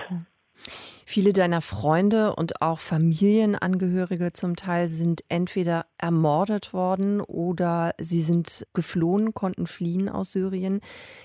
Viele 1.14 1.32
deiner 1.32 1.60
Freunde 1.60 2.34
und 2.34 2.60
auch 2.60 2.80
Familienangehörige 2.80 4.32
zum 4.32 4.56
Teil 4.56 4.88
sind 4.88 5.22
entweder 5.28 5.86
ermordet 5.96 6.72
worden 6.74 7.20
oder 7.20 7.92
sie 7.98 8.20
sind 8.20 8.66
geflohen, 8.74 9.32
konnten 9.32 9.68
fliehen 9.68 10.08
aus 10.08 10.32
Syrien. 10.32 10.80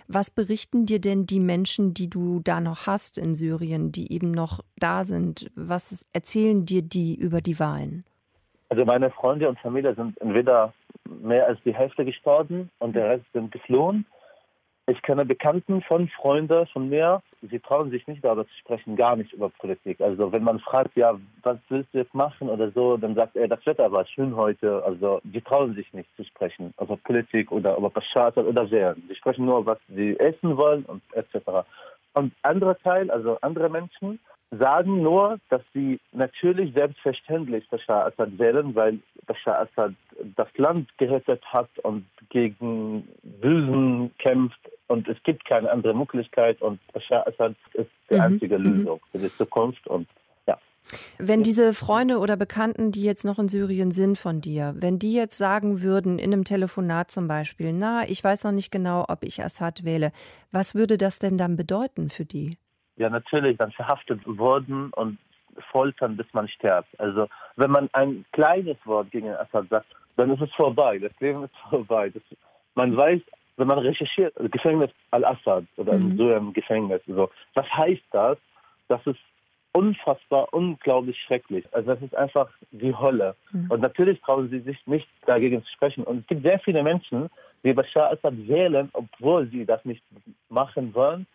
Was 0.07 0.29
berichten 0.29 0.85
dir 0.85 1.01
denn 1.01 1.25
die 1.25 1.39
Menschen, 1.39 1.95
die 1.95 2.07
du 2.07 2.39
da 2.39 2.61
noch 2.61 2.85
hast 2.85 3.17
in 3.17 3.33
Syrien, 3.33 3.91
die 3.91 4.13
eben 4.13 4.29
noch 4.29 4.59
da 4.77 5.05
sind? 5.05 5.49
Was 5.55 6.05
erzählen 6.13 6.67
dir 6.67 6.83
die 6.83 7.15
über 7.15 7.41
die 7.41 7.59
Wahlen? 7.59 8.05
Also 8.69 8.85
meine 8.85 9.09
Freunde 9.09 9.49
und 9.49 9.57
Familie 9.57 9.95
sind 9.95 10.21
entweder 10.21 10.71
mehr 11.19 11.47
als 11.47 11.57
die 11.65 11.73
Hälfte 11.73 12.05
gestorben 12.05 12.69
und 12.77 12.95
der 12.95 13.09
Rest 13.09 13.25
sind 13.33 13.51
geflohen. 13.51 14.05
Ich 14.89 15.03
kenne 15.03 15.23
Bekannten 15.23 15.83
von 15.83 16.07
Freunden 16.07 16.65
von 16.65 16.89
mir, 16.89 17.21
sie 17.43 17.59
trauen 17.59 17.91
sich 17.91 18.07
nicht 18.07 18.25
darüber 18.25 18.47
zu 18.47 18.53
sprechen, 18.55 18.95
gar 18.95 19.15
nicht 19.15 19.31
über 19.33 19.49
Politik. 19.49 20.01
Also 20.01 20.31
wenn 20.31 20.43
man 20.43 20.59
fragt, 20.59 20.97
ja, 20.97 21.13
was 21.43 21.57
willst 21.69 21.93
du 21.93 21.99
jetzt 21.99 22.15
machen 22.15 22.49
oder 22.49 22.71
so, 22.71 22.97
dann 22.97 23.13
sagt 23.13 23.35
er, 23.35 23.47
das 23.47 23.63
Wetter 23.67 23.91
war 23.91 24.07
schön 24.07 24.35
heute. 24.35 24.83
Also 24.83 25.21
die 25.23 25.41
trauen 25.41 25.75
sich 25.75 25.93
nicht 25.93 26.09
zu 26.15 26.23
sprechen, 26.23 26.73
also 26.77 26.95
Politik 26.95 27.51
oder 27.51 27.77
über 27.77 27.91
Bashar 27.91 28.35
oder 28.35 28.71
Wehren. 28.71 29.03
Sie 29.07 29.15
sprechen 29.15 29.45
nur, 29.45 29.63
was 29.63 29.77
sie 29.89 30.19
essen 30.19 30.57
wollen 30.57 30.85
und 30.85 31.03
etc. 31.13 31.67
Und 32.15 32.33
andere 32.41 32.75
Teil, 32.79 33.11
also 33.11 33.37
andere 33.41 33.69
Menschen, 33.69 34.19
sagen 34.49 35.03
nur, 35.03 35.39
dass 35.49 35.61
sie 35.71 35.99
natürlich 36.13 36.73
selbstverständlich 36.73 37.69
Bashar 37.69 38.07
Assad 38.07 38.39
wählen, 38.39 38.73
weil 38.73 38.97
Bashar 39.27 39.59
Assad 39.59 39.93
das 40.35 40.47
Land 40.57 40.89
gerettet 40.97 41.43
hat 41.45 41.69
und 41.83 42.05
gegen 42.29 43.07
Bösen 43.21 44.11
kämpft 44.17 44.59
und 44.89 45.07
es 45.07 45.21
gibt 45.23 45.45
keine 45.45 45.71
andere 45.71 45.93
Möglichkeit 45.93 46.61
und 46.61 46.79
Bashar 46.91 47.25
Assad 47.27 47.55
ist 47.73 47.89
die 48.09 48.15
mhm. 48.15 48.21
einzige 48.21 48.59
mhm. 48.59 48.65
Lösung 48.65 48.99
für 49.11 49.19
die 49.19 49.29
Zukunft 49.29 49.87
und 49.87 50.07
ja. 50.47 50.57
Wenn 51.17 51.43
diese 51.43 51.73
Freunde 51.73 52.17
oder 52.17 52.35
Bekannten, 52.35 52.91
die 52.91 53.03
jetzt 53.03 53.23
noch 53.23 53.39
in 53.39 53.47
Syrien 53.47 53.91
sind 53.91 54.17
von 54.17 54.41
dir, 54.41 54.73
wenn 54.77 54.99
die 54.99 55.13
jetzt 55.13 55.37
sagen 55.37 55.81
würden, 55.81 56.17
in 56.17 56.33
einem 56.33 56.43
Telefonat 56.43 57.11
zum 57.11 57.27
Beispiel, 57.27 57.71
na, 57.71 58.03
ich 58.09 58.23
weiß 58.23 58.43
noch 58.43 58.51
nicht 58.51 58.71
genau, 58.71 59.05
ob 59.07 59.23
ich 59.23 59.43
Assad 59.43 59.83
wähle, 59.85 60.11
was 60.51 60.75
würde 60.75 60.97
das 60.97 61.19
denn 61.19 61.37
dann 61.37 61.55
bedeuten 61.55 62.09
für 62.09 62.25
die? 62.25 62.57
Ja, 62.97 63.09
natürlich, 63.09 63.57
dann 63.57 63.71
verhaftet 63.71 64.21
wurden 64.25 64.89
und 64.91 65.19
foltern, 65.71 66.17
bis 66.17 66.27
man 66.33 66.47
stirbt. 66.47 66.99
Also 66.99 67.27
wenn 67.55 67.71
man 67.71 67.89
ein 67.93 68.25
kleines 68.31 68.77
Wort 68.85 69.11
gegen 69.11 69.29
Assad 69.29 69.69
sagt, 69.69 69.87
dann 70.17 70.31
ist 70.31 70.41
es 70.41 70.51
vorbei. 70.53 70.97
Das 70.97 71.11
Leben 71.19 71.43
ist 71.43 71.55
vorbei. 71.69 72.09
Das, 72.09 72.23
man 72.75 72.95
weiß, 72.97 73.21
wenn 73.59 73.67
man 73.67 73.79
recherchiert, 73.79 74.35
also 74.37 74.49
Gefängnis 74.49 74.89
Al-Assad 75.11 75.65
oder 75.77 75.93
mhm. 75.93 76.17
so 76.17 76.33
im 76.33 76.53
Gefängnis, 76.53 77.01
so, 77.07 77.29
was 77.53 77.67
heißt 77.71 78.03
das? 78.11 78.37
Das 78.87 79.05
ist 79.05 79.19
unfassbar, 79.71 80.47
unglaublich 80.51 81.17
schrecklich. 81.21 81.65
Also 81.71 81.93
das 81.93 82.01
ist 82.01 82.15
einfach 82.15 82.49
die 82.71 82.95
Hölle. 82.95 83.35
Mhm. 83.51 83.69
Und 83.69 83.81
natürlich 83.81 84.19
trauen 84.21 84.49
sie 84.49 84.59
sich 84.59 84.77
nicht 84.87 85.07
dagegen 85.25 85.63
zu 85.63 85.71
sprechen. 85.71 86.03
Und 86.03 86.21
es 86.21 86.27
gibt 86.27 86.43
sehr 86.43 86.59
viele 86.59 86.81
Menschen, 86.81 87.29
die 87.63 87.73
Bashar 87.73 88.11
Assad 88.11 88.33
wählen, 88.47 88.89
obwohl 88.93 89.47
sie 89.47 89.65
das 89.65 89.83
nicht 89.85 90.01
machen 90.49 90.93
wollen, 90.95 91.27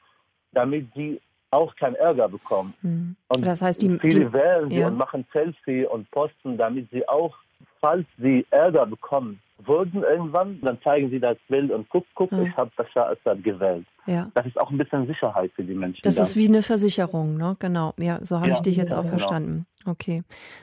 damit 0.53 0.87
sie 0.95 1.21
auch 1.51 1.77
keinen 1.77 1.95
Ärger 1.95 2.29
bekommen. 2.29 2.75
Mhm. 2.83 3.17
Und 3.29 3.47
das 3.47 3.63
heißt, 3.63 3.81
die, 3.83 3.99
viele 4.01 4.27
die, 4.27 4.33
wählen 4.33 4.71
sie 4.71 4.81
ja. 4.81 4.89
und 4.89 4.97
machen 4.97 5.25
Selfie 5.33 5.87
und 5.87 6.11
posten, 6.11 6.57
damit 6.57 6.91
sie 6.91 7.07
auch, 7.09 7.37
falls 7.85 8.07
sie 8.17 8.47
Ärger 8.51 8.87
bekommen 8.87 9.41
würden 9.59 10.03
irgendwann, 10.03 10.59
dann 10.63 10.81
zeigen 10.83 11.11
sie 11.11 11.21
das 11.21 11.37
Bild 11.49 11.71
und 11.71 11.89
guck, 11.91 12.07
guck, 12.15 12.33
mhm. 12.33 12.47
ich 12.47 12.57
habe 12.57 12.71
Bashar 12.77 13.11
Assad 13.11 13.45
gewählt. 13.45 13.87
Ja. 14.07 14.31
Das 14.35 14.47
ist 14.47 14.59
auch 14.59 14.71
ein 14.71 14.79
bisschen 14.79 15.07
Sicherheit 15.07 15.53
für 15.55 15.65
die 15.65 15.75
Menschen. 15.75 16.01
Das 16.03 16.15
da. 16.15 16.23
ist 16.23 16.35
wie 16.35 16.49
eine 16.49 16.63
Versicherung, 16.63 17.37
ne? 17.37 17.57
Genau. 17.59 17.93
Ja, 17.99 18.19
so 18.25 18.37
habe 18.37 18.49
ja. 18.49 18.55
ich 18.55 18.63
dich 18.63 18.77
jetzt 18.77 18.93
auch 18.93 19.03
genau. 19.03 19.19
verstanden. 19.19 19.67
Okay. 19.87 20.23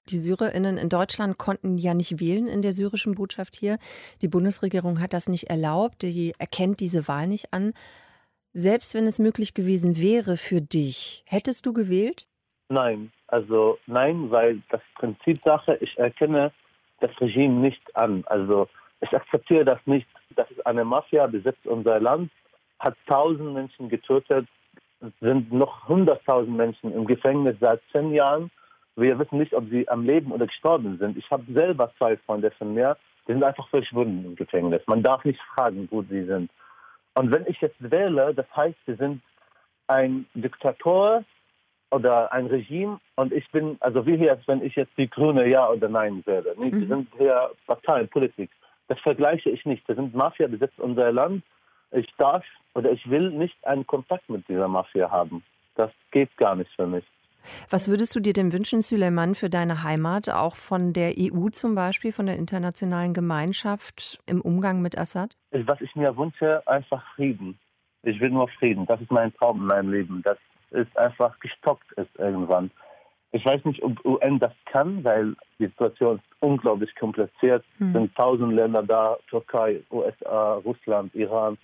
Die 0.09 0.17
SyrerInnen 0.17 0.77
in 0.77 0.89
Deutschland 0.89 1.37
konnten 1.37 1.77
ja 1.77 1.93
nicht 1.93 2.19
wählen 2.19 2.47
in 2.47 2.63
der 2.63 2.73
syrischen 2.73 3.13
Botschaft 3.13 3.55
hier. 3.55 3.77
Die 4.21 4.27
Bundesregierung 4.27 4.99
hat 4.99 5.13
das 5.13 5.29
nicht 5.29 5.49
erlaubt. 5.49 6.01
Die 6.01 6.33
erkennt 6.39 6.79
diese 6.79 7.07
Wahl 7.07 7.27
nicht 7.27 7.53
an. 7.53 7.73
Selbst 8.53 8.95
wenn 8.95 9.05
es 9.05 9.19
möglich 9.19 9.53
gewesen 9.53 9.97
wäre 10.01 10.37
für 10.37 10.59
dich, 10.59 11.23
hättest 11.27 11.65
du 11.67 11.73
gewählt? 11.73 12.25
Nein, 12.67 13.11
also 13.27 13.77
nein, 13.85 14.31
weil 14.31 14.61
das 14.69 14.81
Prinzip 14.95 15.41
Sache, 15.43 15.77
ich 15.81 15.97
erkenne 15.97 16.51
das 17.01 17.11
Regime 17.19 17.55
nicht 17.55 17.95
an. 17.95 18.23
Also 18.27 18.67
ich 19.01 19.13
akzeptiere 19.13 19.65
das 19.65 19.79
nicht. 19.85 20.07
Das 20.35 20.49
ist 20.51 20.65
eine 20.65 20.85
Mafia, 20.85 21.27
besitzt 21.27 21.65
unser 21.65 21.99
Land, 21.99 22.31
hat 22.79 22.95
tausend 23.07 23.53
Menschen 23.53 23.89
getötet, 23.89 24.47
sind 25.19 25.51
noch 25.51 25.87
hunderttausend 25.87 26.55
Menschen 26.55 26.93
im 26.93 27.05
Gefängnis 27.05 27.57
seit 27.59 27.81
zehn 27.91 28.13
Jahren. 28.13 28.51
Wir 28.95 29.17
wissen 29.17 29.39
nicht, 29.39 29.53
ob 29.53 29.67
sie 29.69 29.87
am 29.89 30.05
Leben 30.05 30.31
oder 30.31 30.47
gestorben 30.47 30.97
sind. 30.99 31.17
Ich 31.17 31.29
habe 31.31 31.43
selber 31.51 31.91
zwei 31.97 32.17
Freunde 32.17 32.51
von 32.51 32.73
mir, 32.73 32.97
die 33.27 33.33
sind 33.33 33.43
einfach 33.43 33.67
verschwunden 33.69 34.25
im 34.25 34.35
Gefängnis. 34.35 34.81
Man 34.87 35.03
darf 35.03 35.23
nicht 35.25 35.39
fragen, 35.55 35.87
wo 35.91 36.03
sie 36.03 36.25
sind. 36.25 36.51
Und 37.15 37.31
wenn 37.31 37.45
ich 37.47 37.59
jetzt 37.61 37.77
wähle, 37.79 38.33
das 38.33 38.45
heißt, 38.55 38.77
wir 38.85 38.95
sind 38.95 39.21
ein 39.87 40.25
Diktator 40.33 41.23
oder 41.91 42.31
ein 42.31 42.47
Regime 42.47 42.99
und 43.15 43.33
ich 43.33 43.49
bin, 43.51 43.77
also 43.81 44.05
wie 44.05 44.15
jetzt, 44.15 44.47
wenn 44.47 44.63
ich 44.63 44.75
jetzt 44.75 44.97
die 44.97 45.09
Grüne 45.09 45.47
Ja 45.47 45.69
oder 45.69 45.89
Nein 45.89 46.23
wähle. 46.25 46.55
Nee, 46.57 46.71
mhm. 46.71 46.81
Wir 46.81 46.87
sind 46.87 47.07
hier 47.17 47.51
Parteien, 47.67 48.07
Politik. 48.07 48.49
Das 48.87 48.99
vergleiche 48.99 49.49
ich 49.49 49.65
nicht. 49.65 49.87
Wir 49.87 49.95
sind 49.95 50.15
Mafia, 50.15 50.47
besetzt 50.47 50.79
unser 50.79 51.11
Land. 51.11 51.43
Ich 51.91 52.07
darf 52.17 52.43
oder 52.73 52.91
ich 52.91 53.09
will 53.09 53.29
nicht 53.31 53.55
einen 53.65 53.85
Kontakt 53.85 54.29
mit 54.29 54.47
dieser 54.47 54.67
Mafia 54.67 55.11
haben. 55.11 55.43
Das 55.75 55.91
geht 56.11 56.35
gar 56.37 56.55
nicht 56.55 56.71
für 56.75 56.87
mich. 56.87 57.05
Was 57.69 57.87
würdest 57.87 58.15
du 58.15 58.19
dir 58.19 58.33
denn 58.33 58.51
wünschen, 58.53 58.81
Süleyman, 58.81 59.35
für 59.35 59.49
deine 59.49 59.83
Heimat, 59.83 60.29
auch 60.29 60.55
von 60.55 60.93
der 60.93 61.13
EU 61.17 61.49
zum 61.49 61.75
Beispiel, 61.75 62.11
von 62.11 62.27
der 62.27 62.37
internationalen 62.37 63.13
Gemeinschaft 63.13 64.19
im 64.27 64.41
Umgang 64.41 64.81
mit 64.81 64.97
Assad? 64.97 65.35
Was 65.51 65.81
ich 65.81 65.95
mir 65.95 66.15
wünsche, 66.15 66.65
einfach 66.67 67.03
Frieden. 67.15 67.57
Ich 68.03 68.19
will 68.19 68.29
nur 68.29 68.47
Frieden. 68.47 68.85
Das 68.85 69.01
ist 69.01 69.11
mein 69.11 69.33
Traum 69.33 69.61
in 69.61 69.67
meinem 69.67 69.91
Leben. 69.91 70.21
Das 70.23 70.37
ist 70.71 70.97
einfach 70.97 71.39
gestockt 71.39 71.91
ist 71.93 72.09
irgendwann. 72.17 72.71
Ich 73.33 73.45
weiß 73.45 73.63
nicht, 73.65 73.81
ob 73.81 74.03
UN 74.03 74.39
das 74.39 74.51
kann, 74.65 75.03
weil 75.03 75.35
die 75.57 75.67
Situation 75.67 76.17
ist 76.17 76.41
unglaublich 76.41 76.93
kompliziert. 76.95 77.63
Es 77.75 77.79
hm. 77.79 77.93
sind 77.93 78.15
tausend 78.15 78.53
Länder 78.53 78.83
da, 78.83 79.17
Türkei, 79.29 79.81
USA, 79.89 80.55
Russland, 80.55 81.15
Iran. 81.15 81.57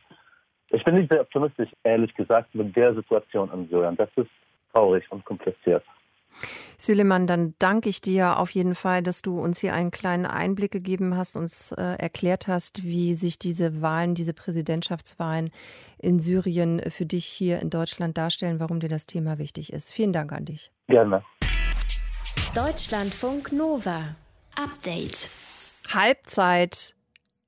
Ich 0.70 0.84
bin 0.84 0.96
nicht 0.96 1.12
sehr 1.12 1.22
optimistisch, 1.22 1.70
ehrlich 1.84 2.14
gesagt, 2.14 2.54
mit 2.56 2.76
der 2.76 2.94
Situation 2.94 3.52
in 3.54 3.68
Syrien. 3.68 3.98
Das 3.98 4.10
ist 4.16 4.30
traurig 4.74 5.06
und 5.10 5.26
kompliziert. 5.26 5.84
Süleyman, 6.78 7.26
dann 7.26 7.56
danke 7.58 7.90
ich 7.90 8.02
dir 8.02 8.38
auf 8.38 8.52
jeden 8.52 8.76
Fall, 8.76 9.02
dass 9.02 9.22
du 9.22 9.40
uns 9.40 9.60
hier 9.60 9.74
einen 9.74 9.90
kleinen 9.90 10.26
Einblick 10.26 10.72
gegeben 10.72 11.18
hast, 11.18 11.36
uns 11.36 11.72
äh, 11.72 11.82
erklärt 11.82 12.48
hast, 12.48 12.84
wie 12.84 13.16
sich 13.16 13.40
diese 13.40 13.82
Wahlen, 13.82 14.14
diese 14.14 14.34
Präsidentschaftswahlen 14.34 15.50
in 15.98 16.20
Syrien 16.20 16.82
für 16.90 17.06
dich 17.06 17.26
hier 17.26 17.60
in 17.62 17.72
Deutschland 17.72 18.18
darstellen, 18.18 18.60
warum 18.60 18.80
dir 18.80 18.90
das 18.90 19.08
Thema 19.08 19.40
wichtig 19.40 19.74
ist. 19.74 19.92
Vielen 19.92 20.14
Dank 20.14 20.32
an 20.32 20.46
dich. 20.46 20.72
Gerne. 20.88 21.24
Deutschlandfunk 22.54 23.52
Nova. 23.52 24.16
Update. 24.56 25.30
Halbzeit. 25.92 26.96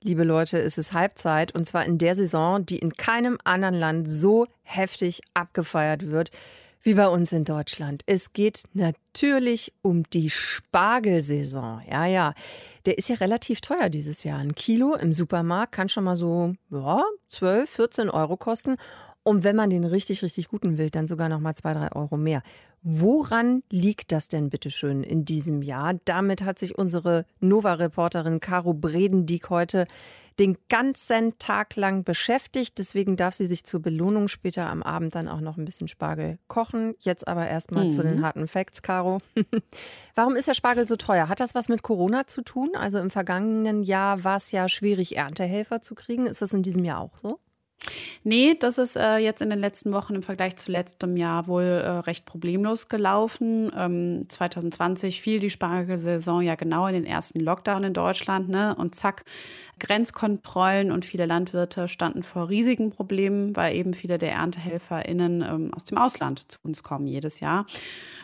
Liebe 0.02 0.24
Leute, 0.24 0.58
es 0.60 0.78
ist 0.78 0.94
Halbzeit 0.94 1.54
und 1.54 1.66
zwar 1.66 1.86
in 1.86 1.98
der 1.98 2.16
Saison, 2.16 2.66
die 2.66 2.80
in 2.80 2.94
keinem 2.94 3.38
anderen 3.44 3.76
Land 3.76 4.10
so 4.10 4.48
heftig 4.64 5.22
abgefeiert 5.34 6.10
wird 6.10 6.32
wie 6.82 6.94
bei 6.94 7.08
uns 7.08 7.32
in 7.32 7.44
Deutschland. 7.44 8.04
Es 8.06 8.34
geht 8.34 8.64
natürlich 8.74 9.74
um 9.82 10.04
die 10.12 10.30
Spargelsaison. 10.30 11.82
Ja, 11.90 12.06
ja. 12.06 12.34
Der 12.86 12.98
ist 12.98 13.10
ja 13.10 13.16
relativ 13.16 13.62
teuer 13.62 13.90
dieses 13.90 14.24
Jahr. 14.24 14.40
Ein 14.40 14.56
Kilo 14.56 14.96
im 14.96 15.14
Supermarkt 15.14 15.74
kann 15.74 15.90
schon 15.90 16.06
mal 16.06 16.16
so 16.16 16.54
ja, 16.72 17.04
12, 17.30 17.70
14 17.70 18.10
Euro 18.10 18.38
kosten. 18.38 18.78
Und 19.24 19.44
wenn 19.44 19.56
man 19.56 19.70
den 19.70 19.84
richtig, 19.84 20.24
richtig 20.24 20.48
guten 20.48 20.78
will, 20.78 20.90
dann 20.90 21.06
sogar 21.06 21.30
noch 21.30 21.42
mal 21.42 21.54
zwei, 21.54 21.74
drei 21.74 21.92
Euro 21.92 22.18
mehr. 22.18 22.42
Woran 22.82 23.62
liegt 23.70 24.14
das 24.14 24.30
denn 24.30 24.50
bitteschön 24.50 25.04
in 25.04 25.26
diesem 25.26 25.62
Jahr? 25.62 25.96
Damit 26.06 26.42
hat 26.42 26.58
sich 26.58 26.78
unsere 26.78 27.26
Nova-Reporterin 27.42 28.40
Caro 28.40 28.74
Bredendieck 28.74 29.50
heute 29.50 29.86
den 30.40 30.58
ganzen 30.70 31.38
Tag 31.38 31.76
lang 31.76 32.04
beschäftigt. 32.04 32.78
Deswegen 32.78 33.18
darf 33.18 33.34
sie 33.34 33.46
sich 33.46 33.66
zur 33.66 33.82
Belohnung 33.82 34.30
später 34.30 34.70
am 34.70 34.82
Abend 34.82 35.14
dann 35.14 35.28
auch 35.28 35.42
noch 35.42 35.58
ein 35.58 35.66
bisschen 35.66 35.90
Spargel 35.90 36.40
kochen. 36.48 36.96
Jetzt 37.00 37.28
aber 37.28 37.48
erstmal 37.48 37.86
mhm. 37.86 37.92
zu 37.92 38.02
den 38.02 38.18
mhm. 38.18 38.26
harten 38.26 38.48
Facts, 38.48 38.82
Caro. 38.82 39.20
Warum 40.16 40.36
ist 40.36 40.48
der 40.48 40.54
Spargel 40.54 40.88
so 40.88 40.96
teuer? 40.96 41.28
Hat 41.28 41.42
das 41.42 41.56
was 41.56 41.68
mit 41.68 41.84
Corona 41.84 42.26
zu 42.26 42.42
tun? 42.42 42.72
Also 42.76 43.00
im 43.00 43.10
vergangenen 43.10 43.84
Jahr 43.84 44.24
war 44.24 44.38
es 44.38 44.52
ja 44.52 44.70
schwierig, 44.70 45.18
Erntehelfer 45.18 45.82
zu 45.82 45.94
kriegen. 45.94 46.26
Ist 46.26 46.42
das 46.42 46.54
in 46.54 46.64
diesem 46.64 46.86
Jahr 46.86 47.02
auch 47.02 47.18
so? 47.18 47.40
Nee, 48.24 48.56
das 48.60 48.78
ist 48.78 48.96
äh, 48.96 49.18
jetzt 49.18 49.42
in 49.42 49.50
den 49.50 49.60
letzten 49.60 49.92
Wochen 49.94 50.16
im 50.16 50.24
Vergleich 50.24 50.58
zu 50.58 50.72
letztem 50.72 51.16
Jahr 51.16 51.48
wohl 51.48 51.64
äh, 51.64 51.90
recht 52.00 52.26
problemlos 52.26 52.90
gelaufen. 52.90 53.72
Ähm, 53.76 54.26
2020 54.28 55.22
fiel 55.22 55.40
die 55.40 55.50
Spargelsaison 55.50 56.42
ja 56.42 56.56
genau 56.56 56.88
in 56.88 56.94
den 56.94 57.06
ersten 57.06 57.40
Lockdown 57.40 57.86
in 57.86 57.94
Deutschland. 57.94 58.50
Ne? 58.50 58.76
Und 58.76 58.96
zack, 58.96 59.24
Grenzkontrollen 59.80 60.92
und 60.92 61.06
viele 61.06 61.26
Landwirte 61.26 61.88
standen 61.88 62.24
vor 62.24 62.50
riesigen 62.50 62.92
Problemen, 62.92 63.56
weil 63.56 63.76
eben 63.76 63.94
viele 63.94 64.18
der 64.18 64.34
ErntehelferInnen 64.34 65.42
ähm, 65.42 65.74
aus 65.74 65.84
dem 65.86 65.98
Ausland 65.98 66.52
zu 66.52 66.60
uns 66.64 66.84
kommen 66.84 67.08
jedes 67.08 67.40
Jahr. 67.40 67.66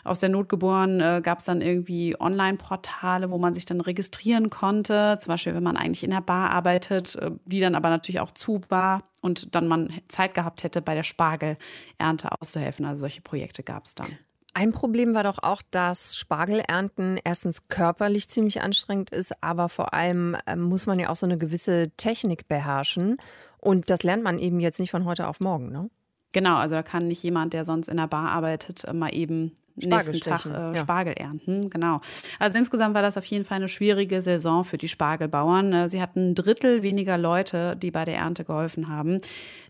Aus 0.03 0.19
der 0.19 0.29
Not 0.29 0.49
geboren 0.49 0.99
äh, 0.99 1.21
gab 1.23 1.39
es 1.39 1.45
dann 1.45 1.61
irgendwie 1.61 2.19
Online-Portale, 2.19 3.31
wo 3.31 3.37
man 3.37 3.53
sich 3.53 3.65
dann 3.65 3.81
registrieren 3.81 4.49
konnte. 4.49 5.17
Zum 5.19 5.31
Beispiel, 5.31 5.55
wenn 5.55 5.63
man 5.63 5.77
eigentlich 5.77 6.03
in 6.03 6.11
der 6.11 6.21
Bar 6.21 6.51
arbeitet, 6.51 7.15
äh, 7.15 7.31
die 7.45 7.59
dann 7.59 7.75
aber 7.75 7.89
natürlich 7.89 8.19
auch 8.19 8.31
zu 8.31 8.61
war 8.69 9.03
und 9.21 9.55
dann 9.55 9.67
man 9.67 9.89
Zeit 10.07 10.33
gehabt 10.33 10.63
hätte, 10.63 10.81
bei 10.81 10.93
der 10.93 11.03
Spargelernte 11.03 12.31
auszuhelfen. 12.31 12.85
Also 12.85 13.01
solche 13.01 13.21
Projekte 13.21 13.63
gab 13.63 13.85
es 13.85 13.95
dann. 13.95 14.17
Ein 14.57 14.71
Problem 14.71 15.13
war 15.13 15.23
doch 15.23 15.39
auch, 15.43 15.61
dass 15.69 16.15
Spargelernten 16.15 17.19
erstens 17.25 17.67
körperlich 17.67 18.29
ziemlich 18.29 18.61
anstrengend 18.61 19.09
ist, 19.09 19.43
aber 19.43 19.67
vor 19.67 19.93
allem 19.93 20.37
ähm, 20.47 20.61
muss 20.61 20.85
man 20.85 20.97
ja 20.97 21.09
auch 21.09 21.17
so 21.17 21.25
eine 21.25 21.37
gewisse 21.37 21.91
Technik 21.97 22.47
beherrschen. 22.47 23.17
Und 23.59 23.89
das 23.89 24.03
lernt 24.03 24.23
man 24.23 24.39
eben 24.39 24.61
jetzt 24.61 24.79
nicht 24.79 24.91
von 24.91 25.03
heute 25.03 25.27
auf 25.27 25.41
morgen, 25.41 25.73
ne? 25.73 25.89
Genau, 26.31 26.55
also 26.55 26.75
da 26.75 26.83
kann 26.83 27.09
nicht 27.09 27.21
jemand, 27.21 27.51
der 27.51 27.65
sonst 27.65 27.89
in 27.89 27.97
der 27.97 28.07
Bar 28.07 28.31
arbeitet, 28.31 28.85
äh, 28.85 28.93
mal 28.93 29.13
eben 29.13 29.51
nächsten 29.75 30.19
Tag 30.19 30.45
äh, 30.45 30.49
ja. 30.49 30.75
Spargel 30.75 31.13
ernten. 31.13 31.69
Genau. 31.69 32.01
Also 32.39 32.57
insgesamt 32.57 32.95
war 32.95 33.01
das 33.01 33.17
auf 33.17 33.25
jeden 33.25 33.45
Fall 33.45 33.57
eine 33.57 33.67
schwierige 33.67 34.21
Saison 34.21 34.63
für 34.63 34.77
die 34.77 34.87
Spargelbauern. 34.87 35.73
Äh, 35.73 35.89
sie 35.89 36.01
hatten 36.01 36.31
ein 36.31 36.35
Drittel 36.35 36.83
weniger 36.83 37.17
Leute, 37.17 37.75
die 37.75 37.91
bei 37.91 38.05
der 38.05 38.15
Ernte 38.15 38.45
geholfen 38.45 38.87
haben. 38.87 39.19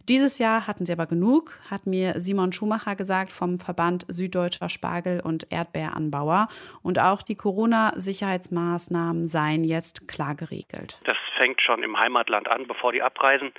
Dieses 0.08 0.38
Jahr 0.38 0.68
hatten 0.68 0.86
sie 0.86 0.94
aber 0.94 1.08
genug, 1.08 1.60
hat 1.72 1.88
mir 1.88 2.20
Simon 2.20 2.52
Schumacher 2.52 2.96
gesagt 2.96 3.32
vom 3.32 3.58
Verband 3.60 4.06
Süddeutscher 4.08 4.70
Spargel- 4.70 5.22
und 5.22 5.52
Erdbeeranbauer. 5.52 6.48
Und 6.84 7.00
auch 7.00 7.24
die 7.24 7.36
Corona-Sicherheitsmaßnahmen 7.36 9.28
seien 9.28 9.64
jetzt 9.64 10.08
klar 10.08 10.36
geregelt. 10.36 11.00
Das 11.06 11.18
fängt 11.40 11.64
schon 11.64 11.82
im 11.82 11.98
Heimatland 11.98 12.48
an, 12.48 12.68
bevor 12.68 12.92
die 12.92 13.02
abreisen 13.02 13.52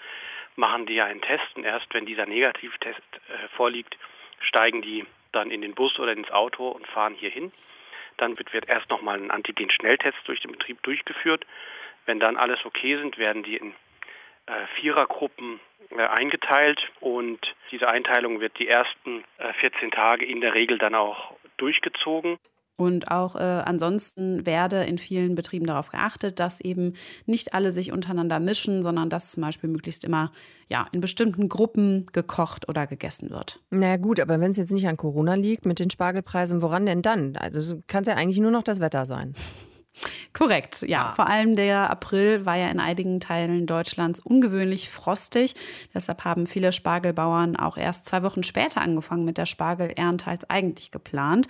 machen 0.57 0.87
die 0.87 0.95
ja 0.95 1.05
einen 1.05 1.21
Test 1.21 1.45
und 1.55 1.65
erst 1.65 1.93
wenn 1.93 2.07
dieser 2.07 2.27
Negativtest 2.27 3.03
äh, 3.13 3.49
vorliegt, 3.57 3.97
steigen 4.41 4.83
die 4.83 5.07
dann 5.37 5.51
in 5.51 5.61
den 5.61 5.75
Bus 5.75 5.99
oder 5.99 6.13
ins 6.13 6.31
Auto 6.31 6.69
und 6.69 6.87
fahren 6.87 7.15
hier 7.15 7.31
hin. 7.31 7.53
Dann 8.17 8.39
wird, 8.39 8.53
wird 8.53 8.69
erst 8.69 8.91
nochmal 8.91 9.19
ein 9.19 9.31
Antigen-Schnelltest 9.31 10.19
durch 10.25 10.41
den 10.41 10.53
Betrieb 10.53 10.83
durchgeführt. 10.83 11.45
Wenn 12.07 12.19
dann 12.19 12.37
alles 12.37 12.65
okay 12.65 12.97
sind, 12.97 13.19
werden 13.19 13.43
die 13.43 13.57
in 13.57 13.75
äh, 14.47 14.67
Vierergruppen 14.81 15.61
äh, 15.91 16.03
eingeteilt 16.03 16.81
und 17.01 17.41
diese 17.71 17.89
Einteilung 17.89 18.41
wird 18.41 18.59
die 18.59 18.69
ersten 18.69 19.25
äh, 19.39 19.53
14 19.55 19.91
Tage 19.91 20.25
in 20.25 20.41
der 20.41 20.55
Regel 20.55 20.79
dann 20.79 20.95
auch 20.95 21.35
durchgezogen. 21.59 22.39
Und 22.77 23.11
auch 23.11 23.37
äh, 23.37 23.39
ansonsten 23.39 24.45
werde 24.45 24.85
in 24.85 24.99
vielen 24.99 25.35
Betrieben 25.35 25.67
darauf 25.67 25.89
geachtet, 25.91 26.39
dass 26.39 26.61
eben 26.61 26.93
nicht 27.25 27.55
alle 27.55 27.73
sich 27.73 27.91
untereinander 27.91 28.39
mischen, 28.39 28.83
sondern 28.83 29.09
dass 29.09 29.33
zum 29.33 29.43
Beispiel 29.43 29.71
möglichst 29.71 30.05
immer 30.05 30.31
ja, 30.69 30.87
in 30.93 31.01
bestimmten 31.01 31.49
Gruppen 31.49 32.07
gekocht 32.13 32.69
oder 32.69 32.87
gegessen 32.87 33.31
wird. 33.31 33.61
Na 33.71 33.79
naja, 33.79 33.97
gut, 33.97 34.21
aber 34.21 34.41
wenn 34.41 34.51
es 34.51 34.57
jetzt 34.57 34.73
nicht 34.73 34.89
an 34.89 34.97
Corona 34.97 35.35
liegt 35.35 35.65
mit 35.65 35.79
den 35.79 35.91
Spargelpreisen, 35.91 36.61
woran 36.61 36.87
denn 36.87 37.03
dann? 37.03 37.37
Also 37.37 37.81
kann 37.87 38.03
es 38.03 38.09
ja 38.09 38.15
eigentlich 38.15 38.39
nur 38.39 38.51
noch 38.51 38.63
das 38.63 38.81
Wetter 38.81 39.07
sein. 39.07 39.35
Korrekt, 40.33 40.83
ja. 40.83 41.11
Ah. 41.11 41.13
Vor 41.15 41.27
allem 41.27 41.57
der 41.57 41.91
April 41.91 42.45
war 42.45 42.57
ja 42.57 42.69
in 42.69 42.81
einigen 42.81 43.21
Teilen 43.21 43.67
Deutschlands 43.67 44.21
ungewöhnlich 44.21 44.91
frostig. 44.91 45.55
Deshalb 45.95 46.25
haben 46.25 46.47
viele 46.47 46.73
Spargelbauern 46.73 47.57
auch 47.57 47.77
erst 47.77 48.07
zwei 48.07 48.23
Wochen 48.23 48.43
später 48.43 48.81
angefangen 48.81 49.25
mit 49.25 49.39
der 49.39 49.47
Spargelernte 49.47 50.27
als 50.27 50.49
eigentlich 50.51 50.91
geplant. 50.91 51.49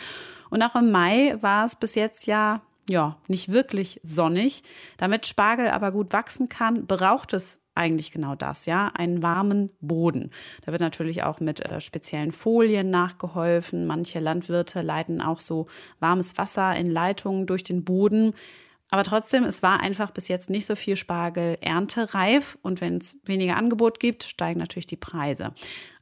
Und 0.51 0.63
auch 0.63 0.77
im 0.77 0.91
Mai 0.91 1.37
war 1.41 1.65
es 1.65 1.77
bis 1.77 1.95
jetzt 1.95 2.27
ja 2.27 2.61
ja, 2.89 3.17
nicht 3.27 3.53
wirklich 3.53 4.01
sonnig. 4.03 4.63
Damit 4.97 5.27
Spargel 5.27 5.69
aber 5.69 5.91
gut 5.91 6.13
wachsen 6.13 6.49
kann, 6.49 6.87
braucht 6.87 7.33
es 7.33 7.59
eigentlich 7.77 8.13
genau 8.13 8.35
das, 8.35 8.67
ja, 8.67 8.89
einen 8.95 9.23
warmen 9.23 9.71
Boden. 9.81 10.31
Da 10.65 10.73
wird 10.73 10.81
natürlich 10.81 11.23
auch 11.23 11.41
mit 11.41 11.61
äh, 11.61 11.81
speziellen 11.81 12.33
Folien 12.33 12.91
nachgeholfen. 12.91 13.87
Manche 13.87 14.21
Landwirte 14.21 14.83
leiten 14.83 15.21
auch 15.21 15.41
so 15.41 15.67
warmes 16.01 16.39
Wasser 16.39 16.75
in 16.77 16.91
Leitungen 16.91 17.47
durch 17.47 17.63
den 17.63 17.85
Boden. 17.85 18.35
Aber 18.89 19.03
trotzdem, 19.03 19.43
es 19.45 19.63
war 19.63 19.81
einfach 19.81 20.13
bis 20.13 20.29
jetzt 20.29 20.49
nicht 20.49 20.65
so 20.65 20.77
viel 20.77 20.95
Spargel 20.97 21.59
erntereif 21.61 22.57
und 22.63 22.81
wenn 22.81 22.99
es 22.99 23.19
weniger 23.25 23.57
Angebot 23.57 23.99
gibt, 23.99 24.23
steigen 24.23 24.61
natürlich 24.61 24.87
die 24.87 24.97
Preise. 24.97 25.53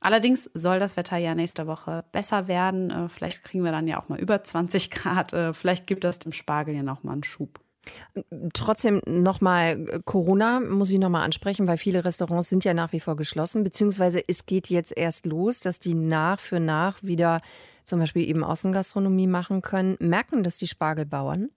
Allerdings 0.00 0.50
soll 0.52 0.78
das 0.78 0.98
Wetter 0.98 1.16
ja 1.16 1.34
nächste 1.34 1.66
Woche 1.66 2.04
besser 2.12 2.46
werden. 2.46 2.90
Äh, 2.90 3.08
vielleicht 3.08 3.42
kriegen 3.42 3.64
wir 3.64 3.72
dann 3.72 3.88
ja 3.88 3.98
auch 3.98 4.10
mal 4.10 4.20
über 4.20 4.42
20 4.42 4.90
Grad. 4.90 5.32
Äh, 5.32 5.54
vielleicht 5.54 5.86
gibt 5.86 6.04
das 6.04 6.18
dem 6.18 6.32
Spargel 6.32 6.74
ja 6.74 6.82
noch 6.82 7.02
mal 7.02 7.12
einen 7.12 7.24
Schub. 7.24 7.63
Trotzdem 8.52 9.00
nochmal 9.06 10.00
Corona 10.04 10.60
muss 10.60 10.90
ich 10.90 10.98
nochmal 10.98 11.24
ansprechen, 11.24 11.66
weil 11.66 11.76
viele 11.76 12.04
Restaurants 12.04 12.48
sind 12.48 12.64
ja 12.64 12.74
nach 12.74 12.92
wie 12.92 13.00
vor 13.00 13.16
geschlossen, 13.16 13.64
beziehungsweise 13.64 14.22
es 14.26 14.46
geht 14.46 14.68
jetzt 14.68 14.96
erst 14.96 15.26
los, 15.26 15.60
dass 15.60 15.78
die 15.78 15.94
nach 15.94 16.38
für 16.38 16.60
nach 16.60 17.02
wieder 17.02 17.40
zum 17.84 17.98
Beispiel 17.98 18.28
eben 18.28 18.44
Außengastronomie 18.44 19.26
machen 19.26 19.62
können. 19.62 19.96
Merken 20.00 20.42
das 20.42 20.56
die 20.56 20.68
Spargelbauern? 20.68 21.50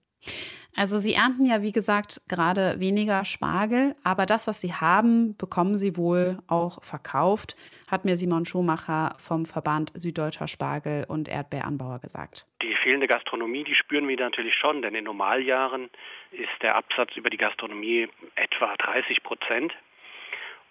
Also 0.78 0.98
sie 0.98 1.14
ernten 1.14 1.44
ja, 1.44 1.60
wie 1.62 1.72
gesagt, 1.72 2.20
gerade 2.28 2.78
weniger 2.78 3.24
Spargel, 3.24 3.96
aber 4.04 4.26
das, 4.26 4.46
was 4.46 4.60
sie 4.60 4.72
haben, 4.72 5.36
bekommen 5.36 5.76
sie 5.76 5.96
wohl 5.96 6.38
auch 6.46 6.84
verkauft, 6.84 7.56
hat 7.90 8.04
mir 8.04 8.16
Simon 8.16 8.44
Schumacher 8.44 9.16
vom 9.18 9.44
Verband 9.44 9.90
Süddeutscher 9.94 10.46
Spargel- 10.46 11.04
und 11.08 11.28
Erdbeeranbauer 11.28 11.98
gesagt. 11.98 12.46
Die 12.62 12.76
fehlende 12.80 13.08
Gastronomie, 13.08 13.64
die 13.64 13.74
spüren 13.74 14.06
wir 14.06 14.16
natürlich 14.20 14.54
schon, 14.54 14.80
denn 14.82 14.94
in 14.94 15.02
Normaljahren 15.02 15.90
ist 16.30 16.62
der 16.62 16.76
Absatz 16.76 17.16
über 17.16 17.28
die 17.28 17.38
Gastronomie 17.38 18.06
etwa 18.36 18.76
30 18.76 19.24
Prozent. 19.24 19.74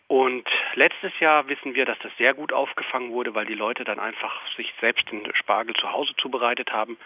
Und 0.07 0.47
letztes 0.75 1.11
Jahr 1.19 1.49
wissen 1.49 1.75
wir, 1.75 1.83
dass 1.83 1.99
das 1.99 2.15
sehr 2.17 2.33
gut 2.33 2.53
aufgefangen 2.53 3.11
wurde, 3.11 3.35
weil 3.35 3.45
die 3.45 3.55
Leute 3.55 3.83
dann 3.83 3.99
einfach 3.99 4.41
sich 4.55 4.73
selbst 4.79 5.11
den 5.11 5.29
Spargel 5.35 5.75
zu 5.75 5.91
Hause 5.91 6.13
zubereitet 6.17 6.71
haben. 6.71 6.97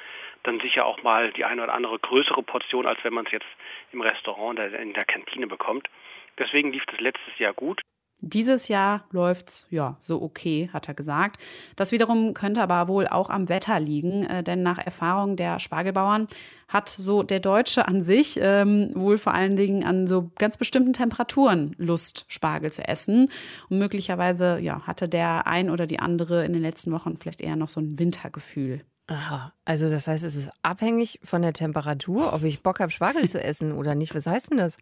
Dann 0.44 0.60
sicher 0.60 0.86
auch 0.86 1.02
mal 1.02 1.32
die 1.32 1.46
eine 1.46 1.64
oder 1.64 1.74
andere 1.74 1.98
größere 1.98 2.44
Portion, 2.44 2.86
als 2.86 3.04
wenn 3.04 3.14
man 3.14 3.26
es 3.26 3.32
jetzt 3.32 3.48
im 3.92 4.02
Restaurant 4.02 4.60
oder 4.60 4.80
in 4.80 4.94
der 4.94 5.06
Kantine 5.06 5.48
bekommt. 5.48 5.90
Deswegen 6.38 6.72
lief 6.72 6.86
das 6.86 7.00
letztes 7.00 7.38
Jahr 7.40 7.54
gut. 7.54 7.82
Dieses 8.22 8.68
Jahr 8.68 9.06
läuft's 9.12 9.66
ja 9.72 9.98
so 10.00 10.22
okay, 10.22 10.70
hat 10.72 10.88
er 10.88 10.94
gesagt. 10.94 11.42
Das 11.76 11.92
wiederum 11.92 12.36
könnte 12.36 12.62
aber 12.62 12.88
wohl 12.88 13.08
auch 13.08 13.32
am 13.32 13.50
Wetter 13.50 13.80
liegen, 13.80 14.24
äh, 14.26 14.44
denn 14.44 14.62
nach 14.62 14.78
Erfahrung 14.78 15.36
der 15.36 15.60
Spargelbauern 15.60 16.28
hat 16.68 16.88
so 16.88 17.24
der 17.24 17.40
Deutsche 17.40 17.88
an 17.88 18.04
sich 18.04 18.40
ähm, 18.40 18.92
wohl 18.94 19.18
vor 19.18 19.34
allen 19.34 19.56
Dingen 19.56 19.84
an 19.84 20.06
so 20.06 20.32
ganz 20.38 20.56
bestimmten 20.56 20.94
Temperaturen 20.94 21.76
Lust, 21.80 22.26
Spargel 22.28 22.72
zu 22.72 22.88
essen. 22.88 23.30
Und 23.70 23.80
möglicherweise 23.80 24.60
ja, 24.60 24.82
hatte 24.84 25.10
der 25.10 25.48
ein 25.48 25.72
oder 25.72 25.88
die 25.88 26.00
andere 26.00 26.46
in 26.46 26.54
den 26.54 26.62
letzten 26.62 26.92
Wochen 26.92 27.18
vielleicht 27.18 27.42
eher 27.42 27.56
noch 27.56 27.70
so 27.70 27.82
ein 27.82 27.98
Wintergefühl. 27.98 28.82
Aha, 29.12 29.52
also 29.66 29.90
das 29.90 30.08
heißt, 30.08 30.24
es 30.24 30.38
ist 30.38 30.50
abhängig 30.62 31.20
von 31.22 31.42
der 31.42 31.52
Temperatur, 31.52 32.32
ob 32.32 32.46
ich 32.46 32.64
Bock 32.64 32.80
habe, 32.80 32.92
Spargel 32.92 33.28
zu 33.28 33.44
essen 33.44 33.74
oder 33.74 33.94
nicht. 33.94 34.16
Was 34.16 34.26
heißt 34.26 34.52
denn 34.52 34.58
das? 34.58 34.78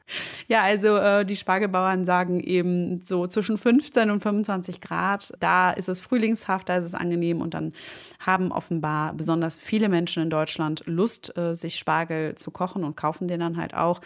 Ja, 0.48 0.62
also 0.62 0.98
äh, 0.98 1.26
die 1.26 1.36
Spargelbauern 1.36 2.06
sagen 2.06 2.40
eben 2.40 3.02
so 3.02 3.26
zwischen 3.26 3.58
15 3.58 4.12
und 4.12 4.22
25 4.22 4.82
Grad. 4.82 5.34
Da 5.40 5.72
ist 5.72 5.90
es 5.90 6.00
frühlingshaft, 6.00 6.70
da 6.70 6.78
ist 6.78 6.86
es 6.86 6.94
angenehm 6.94 7.42
und 7.42 7.56
dann 7.56 7.74
haben 8.20 8.52
offenbar 8.52 9.14
besonders 9.14 9.58
viele 9.58 9.90
Menschen 9.90 10.22
in 10.22 10.30
Deutschland 10.30 10.84
Lust, 10.86 11.36
äh, 11.36 11.56
sich 11.56 11.80
Spargel 11.80 12.36
zu 12.36 12.52
kochen 12.52 12.84
und 12.84 12.96
kaufen 12.96 13.28
den 13.28 13.40
dann 13.40 13.58
halt 13.58 13.74
auch. 13.74 14.00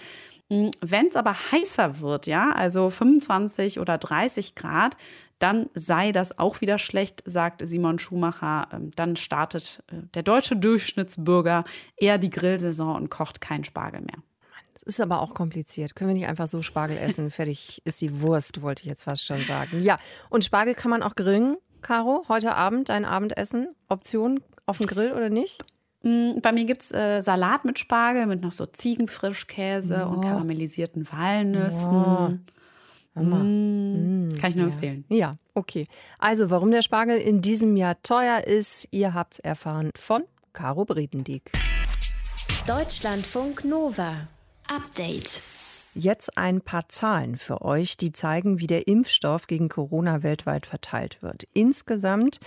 Hm, 0.50 0.72
Wenn 0.80 1.08
es 1.08 1.18
aber 1.18 1.36
heißer 1.52 2.00
wird, 2.00 2.28
ja, 2.28 2.52
also 2.52 2.90
25 2.90 3.80
oder 3.80 3.98
30 3.98 4.56
Grad, 4.56 4.96
dann 5.39 5.69
sei 5.74 6.12
das 6.12 6.38
auch 6.39 6.62
wieder 6.62 6.78
schlecht, 6.78 7.24
sagt 7.26 7.67
Simon 7.67 8.00
Schumacher. 8.00 8.67
Ähm, 8.72 8.91
dann 8.96 9.15
startet 9.15 9.84
äh, 9.91 10.08
der 10.13 10.24
deutsche 10.24 10.56
Durchschnittsbürger 10.56 11.63
eher 11.98 12.17
die 12.17 12.30
Grillsaison 12.30 12.96
und 12.96 13.10
kocht 13.10 13.41
keinen 13.41 13.63
Spargel 13.63 14.02
mehr. 14.02 14.24
Das 14.74 14.84
ist 14.84 15.00
aber 15.00 15.22
auch 15.22 15.34
kompliziert. 15.34 15.96
Können 15.96 16.10
wir 16.10 16.15
nicht 16.15 16.28
einfach 16.28 16.48
so 16.48 16.62
Spargel 16.62 16.98
essen? 16.98 17.30
Fertig 17.30 17.82
ist 17.86 18.02
die 18.02 18.22
Wurst, 18.22 18.62
wollte 18.62 18.82
ich 18.82 18.88
jetzt 18.88 19.04
fast 19.04 19.24
schon 19.26 19.43
sagen. 19.43 19.82
Ja, 19.84 20.00
und 20.30 20.43
Spargel 20.43 20.74
kann 20.74 20.89
man 20.89 21.04
auch 21.04 21.15
grillen, 21.15 21.58
Caro. 21.82 22.26
Heute 22.28 22.56
Abend 22.56 22.89
dein 22.89 23.06
Abendessen. 23.06 23.76
Option 23.88 24.41
auf 24.65 24.80
dem 24.80 24.88
Grill 24.88 25.12
oder 25.12 25.30
nicht? 25.30 25.63
Mm, 26.02 26.39
bei 26.41 26.52
mir 26.52 26.65
gibt 26.65 26.82
es 26.82 26.91
äh, 26.91 27.19
Salat 27.19 27.65
mit 27.65 27.78
Spargel, 27.78 28.26
mit 28.26 28.41
noch 28.41 28.52
so 28.52 28.65
Ziegenfrischkäse 28.65 30.08
oh. 30.08 30.13
und 30.13 30.22
karamellisierten 30.22 31.08
Walnüssen. 31.12 31.91
Oh. 31.93 32.32
Mama. 33.13 33.38
Mm, 33.43 34.30
kann 34.39 34.49
ich 34.49 34.56
nur 34.56 34.67
ja. 34.67 34.73
empfehlen. 34.73 35.06
Ja, 35.10 35.36
okay. 35.54 35.88
Also, 36.19 36.49
warum 36.49 36.71
der 36.71 36.82
Spargel 36.82 37.17
in 37.17 37.41
diesem 37.41 37.78
Jahr 37.78 38.02
teuer 38.02 38.41
ist, 38.45 38.88
ihr 38.91 39.13
habt 39.13 39.34
es 39.34 39.39
erfahren 39.39 39.91
von 39.95 40.23
Caro 40.54 40.86
Bredendieck. 40.86 41.52
Deutschlandfunk 42.67 43.65
Nova. 43.65 44.28
Update. 44.67 45.41
Jetzt 45.95 46.38
ein 46.38 46.62
paar 46.62 46.89
Zahlen 46.89 47.38
für 47.38 47.62
euch, 47.62 47.97
die 47.97 48.13
zeigen, 48.13 48.60
wie 48.60 48.67
der 48.67 48.88
Impfstoff 48.88 49.45
gegen 49.45 49.69
Corona 49.69 50.23
weltweit 50.23 50.65
verteilt 50.65 51.21
wird. 51.21 51.47
Insgesamt 51.54 52.39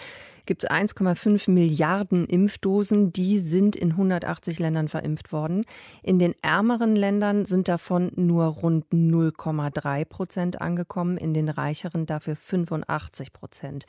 gibt 0.47 0.65
es 0.65 0.71
1,5 0.71 1.51
Milliarden 1.51 2.27
Impfdosen. 2.27 3.13
Die 3.13 3.39
sind 3.39 3.77
in 3.77 3.93
180 3.93 4.59
Ländern 4.59 4.89
verimpft 4.89 5.33
worden. 5.33 5.65
In 6.03 6.19
den 6.19 6.35
ärmeren 6.43 6.97
Ländern 6.97 7.47
sind 7.47 7.69
davon 7.69 8.11
nur 8.17 8.47
rund 8.47 8.87
0,3 8.93 10.05
Prozent 10.05 10.61
angekommen, 10.61 11.17
in 11.19 11.35
den 11.35 11.49
reicheren 11.49 12.07
dafür 12.07 12.37
85 12.37 13.33
Prozent. 13.33 13.87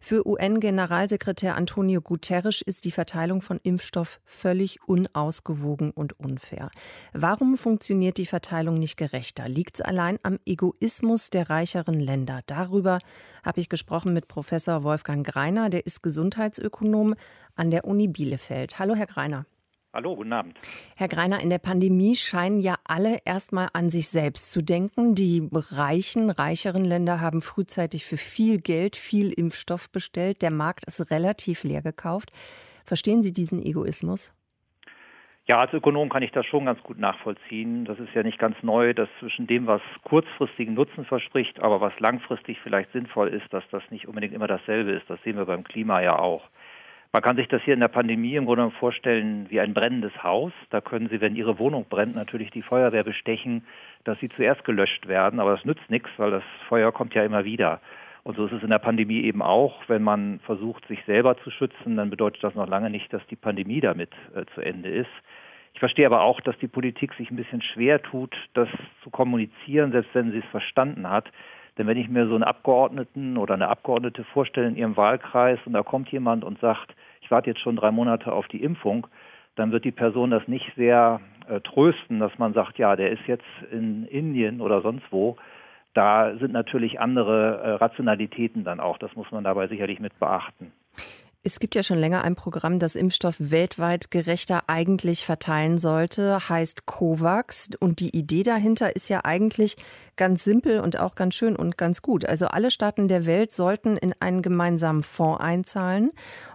Für 0.00 0.26
UN-Generalsekretär 0.26 1.56
Antonio 1.56 2.00
Guterres 2.00 2.62
ist 2.62 2.84
die 2.84 2.90
Verteilung 2.90 3.42
von 3.42 3.60
Impfstoff 3.62 4.20
völlig 4.24 4.80
unausgewogen 4.86 5.90
und 5.90 6.18
unfair. 6.18 6.70
Warum 7.12 7.56
funktioniert 7.56 8.16
die 8.16 8.26
Verteilung 8.26 8.78
nicht 8.78 8.96
gerechter? 8.96 9.48
Liegt 9.48 9.76
es 9.76 9.80
allein 9.82 10.18
am 10.22 10.38
Egoismus 10.46 11.30
der 11.30 11.50
reicheren 11.50 12.00
Länder? 12.00 12.40
Darüber 12.46 12.98
habe 13.48 13.60
ich 13.60 13.70
gesprochen 13.70 14.12
mit 14.12 14.28
Professor 14.28 14.84
Wolfgang 14.84 15.26
Greiner, 15.26 15.70
der 15.70 15.86
ist 15.86 16.02
Gesundheitsökonom 16.02 17.14
an 17.56 17.70
der 17.70 17.86
Uni 17.86 18.06
Bielefeld. 18.06 18.78
Hallo, 18.78 18.94
Herr 18.94 19.06
Greiner. 19.06 19.46
Hallo, 19.94 20.14
guten 20.16 20.34
Abend. 20.34 20.58
Herr 20.96 21.08
Greiner, 21.08 21.40
in 21.40 21.48
der 21.48 21.58
Pandemie 21.58 22.14
scheinen 22.14 22.60
ja 22.60 22.76
alle 22.84 23.20
erstmal 23.24 23.70
an 23.72 23.88
sich 23.88 24.10
selbst 24.10 24.50
zu 24.50 24.60
denken. 24.60 25.14
Die 25.14 25.48
reichen, 25.50 26.28
reicheren 26.28 26.84
Länder 26.84 27.22
haben 27.22 27.40
frühzeitig 27.40 28.04
für 28.04 28.18
viel 28.18 28.60
Geld 28.60 28.96
viel 28.96 29.32
Impfstoff 29.32 29.90
bestellt. 29.90 30.42
Der 30.42 30.50
Markt 30.50 30.84
ist 30.84 31.10
relativ 31.10 31.64
leer 31.64 31.80
gekauft. 31.80 32.30
Verstehen 32.84 33.22
Sie 33.22 33.32
diesen 33.32 33.62
Egoismus? 33.62 34.34
Ja, 35.50 35.60
als 35.60 35.72
Ökonom 35.72 36.10
kann 36.10 36.22
ich 36.22 36.30
das 36.30 36.44
schon 36.44 36.66
ganz 36.66 36.82
gut 36.82 36.98
nachvollziehen. 36.98 37.86
Das 37.86 37.98
ist 37.98 38.12
ja 38.14 38.22
nicht 38.22 38.38
ganz 38.38 38.62
neu, 38.62 38.92
dass 38.92 39.08
zwischen 39.18 39.46
dem, 39.46 39.66
was 39.66 39.80
kurzfristigen 40.04 40.74
Nutzen 40.74 41.06
verspricht, 41.06 41.62
aber 41.62 41.80
was 41.80 41.98
langfristig 42.00 42.60
vielleicht 42.60 42.92
sinnvoll 42.92 43.28
ist, 43.28 43.50
dass 43.50 43.64
das 43.70 43.82
nicht 43.90 44.06
unbedingt 44.06 44.34
immer 44.34 44.46
dasselbe 44.46 44.90
ist. 44.90 45.08
Das 45.08 45.22
sehen 45.22 45.38
wir 45.38 45.46
beim 45.46 45.64
Klima 45.64 46.02
ja 46.02 46.18
auch. 46.18 46.42
Man 47.14 47.22
kann 47.22 47.36
sich 47.36 47.48
das 47.48 47.62
hier 47.62 47.72
in 47.72 47.80
der 47.80 47.88
Pandemie 47.88 48.36
im 48.36 48.44
Grunde 48.44 48.70
vorstellen 48.72 49.46
wie 49.48 49.58
ein 49.58 49.72
brennendes 49.72 50.22
Haus. 50.22 50.52
Da 50.68 50.82
können 50.82 51.08
Sie, 51.08 51.22
wenn 51.22 51.34
Ihre 51.34 51.58
Wohnung 51.58 51.86
brennt, 51.88 52.14
natürlich 52.14 52.50
die 52.50 52.60
Feuerwehr 52.60 53.02
bestechen, 53.02 53.66
dass 54.04 54.20
sie 54.20 54.28
zuerst 54.28 54.66
gelöscht 54.66 55.08
werden. 55.08 55.40
Aber 55.40 55.52
das 55.52 55.64
nützt 55.64 55.88
nichts, 55.88 56.10
weil 56.18 56.30
das 56.30 56.44
Feuer 56.68 56.92
kommt 56.92 57.14
ja 57.14 57.24
immer 57.24 57.46
wieder. 57.46 57.80
Und 58.28 58.36
so 58.36 58.44
ist 58.44 58.52
es 58.52 58.62
in 58.62 58.68
der 58.68 58.78
Pandemie 58.78 59.22
eben 59.22 59.40
auch. 59.40 59.80
Wenn 59.86 60.02
man 60.02 60.38
versucht, 60.40 60.86
sich 60.86 61.02
selber 61.06 61.38
zu 61.38 61.50
schützen, 61.50 61.96
dann 61.96 62.10
bedeutet 62.10 62.44
das 62.44 62.54
noch 62.54 62.68
lange 62.68 62.90
nicht, 62.90 63.10
dass 63.10 63.26
die 63.28 63.36
Pandemie 63.36 63.80
damit 63.80 64.10
äh, 64.34 64.44
zu 64.54 64.60
Ende 64.60 64.90
ist. 64.90 65.08
Ich 65.72 65.80
verstehe 65.80 66.04
aber 66.04 66.20
auch, 66.20 66.42
dass 66.42 66.58
die 66.58 66.68
Politik 66.68 67.14
sich 67.14 67.30
ein 67.30 67.36
bisschen 67.36 67.62
schwer 67.62 68.02
tut, 68.02 68.36
das 68.52 68.68
zu 69.02 69.08
kommunizieren, 69.08 69.92
selbst 69.92 70.14
wenn 70.14 70.30
sie 70.30 70.40
es 70.40 70.50
verstanden 70.50 71.08
hat. 71.08 71.24
Denn 71.78 71.86
wenn 71.86 71.96
ich 71.96 72.10
mir 72.10 72.28
so 72.28 72.34
einen 72.34 72.44
Abgeordneten 72.44 73.38
oder 73.38 73.54
eine 73.54 73.68
Abgeordnete 73.68 74.24
vorstelle 74.24 74.68
in 74.68 74.76
ihrem 74.76 74.98
Wahlkreis 74.98 75.58
und 75.64 75.72
da 75.72 75.82
kommt 75.82 76.10
jemand 76.10 76.44
und 76.44 76.60
sagt, 76.60 76.94
ich 77.22 77.30
warte 77.30 77.48
jetzt 77.48 77.62
schon 77.62 77.76
drei 77.76 77.90
Monate 77.92 78.30
auf 78.30 78.46
die 78.48 78.62
Impfung, 78.62 79.06
dann 79.56 79.72
wird 79.72 79.86
die 79.86 79.90
Person 79.90 80.32
das 80.32 80.46
nicht 80.46 80.70
sehr 80.76 81.22
äh, 81.48 81.60
trösten, 81.60 82.18
dass 82.18 82.38
man 82.38 82.52
sagt, 82.52 82.76
ja, 82.76 82.94
der 82.94 83.10
ist 83.10 83.26
jetzt 83.26 83.46
in 83.72 84.04
Indien 84.04 84.60
oder 84.60 84.82
sonst 84.82 85.06
wo. 85.10 85.38
Da 85.94 86.36
sind 86.38 86.52
natürlich 86.52 87.00
andere 87.00 87.58
äh, 87.58 87.70
Rationalitäten 87.72 88.64
dann 88.64 88.80
auch. 88.80 88.98
Das 88.98 89.14
muss 89.16 89.30
man 89.30 89.44
dabei 89.44 89.68
sicherlich 89.68 90.00
mit 90.00 90.18
beachten. 90.18 90.72
Es 91.44 91.60
gibt 91.60 91.76
ja 91.76 91.84
schon 91.84 91.98
länger 91.98 92.24
ein 92.24 92.34
Programm, 92.34 92.78
das 92.78 92.96
Impfstoff 92.96 93.36
weltweit 93.38 94.10
gerechter 94.10 94.64
eigentlich 94.66 95.24
verteilen 95.24 95.78
sollte, 95.78 96.48
heißt 96.48 96.84
COVAX. 96.84 97.70
Und 97.78 98.00
die 98.00 98.14
Idee 98.14 98.42
dahinter 98.42 98.94
ist 98.94 99.08
ja 99.08 99.20
eigentlich 99.24 99.76
ganz 100.16 100.42
simpel 100.42 100.80
und 100.80 100.98
auch 100.98 101.14
ganz 101.14 101.36
schön 101.36 101.54
und 101.54 101.78
ganz 101.78 102.02
gut. 102.02 102.26
Also 102.26 102.48
alle 102.48 102.70
Staaten 102.72 103.06
der 103.06 103.24
Welt 103.24 103.52
sollten 103.52 103.96
in 103.96 104.14
einen 104.18 104.42
gemeinsamen 104.42 105.04
Fonds 105.04 105.40
einzahlen. 105.40 106.10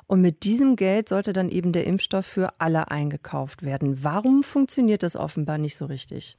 Und 0.05 0.21
mit 0.21 0.43
diesem 0.43 0.75
Geld 0.75 1.07
sollte 1.09 1.31
dann 1.31 1.49
eben 1.49 1.71
der 1.71 1.87
Impfstoff 1.87 2.25
für 2.25 2.49
alle 2.59 2.91
eingekauft 2.91 3.63
werden. 3.63 4.03
Warum 4.03 4.43
funktioniert 4.43 5.01
das 5.01 5.15
offenbar 5.15 5.57
nicht 5.57 5.77
so 5.77 5.85
richtig? 5.85 6.37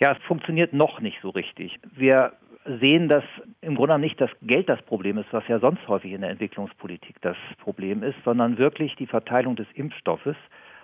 Ja, 0.00 0.12
es 0.12 0.22
funktioniert 0.24 0.72
noch 0.72 1.00
nicht 1.00 1.18
so 1.22 1.30
richtig. 1.30 1.78
Wir 1.92 2.32
sehen, 2.64 3.08
dass 3.08 3.24
im 3.62 3.74
Grunde 3.74 3.98
nicht 3.98 4.20
das 4.20 4.30
Geld 4.42 4.68
das 4.68 4.80
Problem 4.82 5.18
ist, 5.18 5.32
was 5.32 5.46
ja 5.48 5.58
sonst 5.58 5.86
häufig 5.88 6.12
in 6.12 6.20
der 6.20 6.30
Entwicklungspolitik 6.30 7.16
das 7.20 7.36
Problem 7.62 8.02
ist, 8.02 8.16
sondern 8.24 8.58
wirklich 8.58 8.94
die 8.96 9.06
Verteilung 9.06 9.56
des 9.56 9.66
Impfstoffes. 9.74 10.36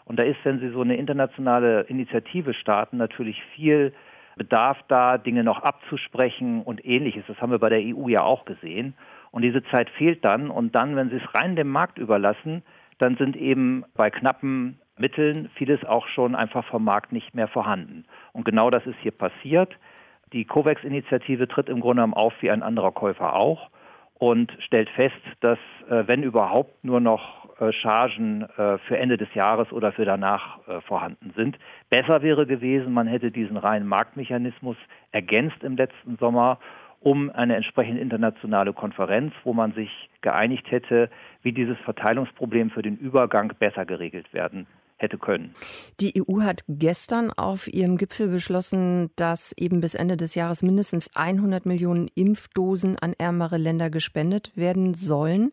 Und 0.05 0.19
da 0.19 0.25
ist, 0.25 0.39
wenn 0.45 0.59
Sie 0.59 0.71
so 0.71 0.81
eine 0.81 0.97
internationale 0.97 1.83
Initiative 1.83 2.55
starten, 2.55 2.97
natürlich 2.97 3.41
viel 3.55 3.93
Bedarf 4.37 4.79
da, 4.89 5.17
Dinge 5.17 5.45
noch 5.45 5.63
abzusprechen 5.63 6.63
und 6.63 6.85
ähnliches. 6.85 7.25
Das 7.29 7.41
haben 7.41 7.53
wir 7.53 7.61
bei 7.61 7.69
der 7.69 7.81
EU 7.81 8.09
ja 8.09 8.23
auch 8.23 8.45
gesehen. 8.45 8.95
Und 9.31 9.43
diese 9.43 9.63
Zeit 9.65 9.91
fehlt 9.91 10.25
dann. 10.25 10.51
Und 10.51 10.75
dann, 10.75 10.97
wenn 10.97 11.11
Sie 11.11 11.17
es 11.17 11.35
rein 11.35 11.55
dem 11.55 11.69
Markt 11.69 11.99
überlassen, 11.99 12.63
dann 12.99 13.17
sind 13.17 13.37
eben 13.37 13.85
bei 13.95 14.11
knappen 14.11 14.81
Mitteln 14.97 15.51
vieles 15.55 15.85
auch 15.85 16.07
schon 16.09 16.35
einfach 16.35 16.65
vom 16.67 16.85
Markt 16.85 17.13
nicht 17.13 17.35
mehr 17.35 17.49
vorhanden. 17.49 18.05
Und 18.33 18.45
genau 18.45 18.71
das 18.71 18.87
ist 18.87 18.99
hier 19.01 19.13
passiert. 19.13 19.77
Die 20.33 20.45
COVAX-Initiative 20.45 21.49
tritt 21.49 21.69
im 21.69 21.81
Grunde 21.81 22.03
genommen 22.03 22.15
auf 22.15 22.33
wie 22.41 22.51
ein 22.51 22.63
anderer 22.63 22.93
Käufer 22.93 23.35
auch 23.35 23.71
und 24.15 24.53
stellt 24.61 24.89
fest, 24.91 25.21
dass 25.41 25.59
äh, 25.89 26.05
wenn 26.07 26.23
überhaupt 26.23 26.85
nur 26.85 27.01
noch 27.01 27.61
äh, 27.61 27.73
Chargen 27.73 28.43
äh, 28.57 28.79
für 28.79 28.97
Ende 28.97 29.17
des 29.17 29.33
Jahres 29.35 29.73
oder 29.73 29.93
für 29.93 30.05
danach 30.05 30.59
vorhanden 30.87 31.33
sind. 31.37 31.59
Besser 31.91 32.23
wäre 32.23 32.47
gewesen, 32.47 32.93
man 32.93 33.07
hätte 33.07 33.31
diesen 33.31 33.57
reinen 33.57 33.87
Marktmechanismus 33.87 34.77
ergänzt 35.13 35.63
im 35.63 35.77
letzten 35.77 36.17
Sommer 36.17 36.59
um 37.01 37.31
eine 37.31 37.55
entsprechende 37.55 38.01
internationale 38.01 38.73
Konferenz, 38.73 39.35
wo 39.45 39.53
man 39.53 39.73
sich 39.73 40.09
geeinigt 40.23 40.71
hätte, 40.71 41.11
wie 41.43 41.53
dieses 41.53 41.77
Verteilungsproblem 41.81 42.71
für 42.71 42.81
den 42.81 42.97
Übergang 42.97 43.53
besser 43.59 43.85
geregelt 43.85 44.33
werden 44.33 44.67
hätte 44.97 45.19
können. 45.19 45.53
Die 46.01 46.15
EU 46.21 46.43
hat 46.43 46.63
gestern 46.69 47.31
auf 47.31 47.67
ihrem 47.73 47.97
Gipfel 47.97 48.29
beschlossen, 48.29 49.11
dass 49.17 49.53
eben 49.57 49.81
bis 49.81 49.95
Ende 49.95 50.17
des 50.17 50.35
Jahres 50.35 50.63
mindestens 50.63 51.11
100 51.15 51.67
Millionen 51.67 52.09
Impfdosen 52.15 52.99
an 52.99 53.15
ärmere 53.19 53.59
Länder 53.59 53.91
gespendet 53.91 54.53
werden 54.55 54.95
sollen. 54.95 55.51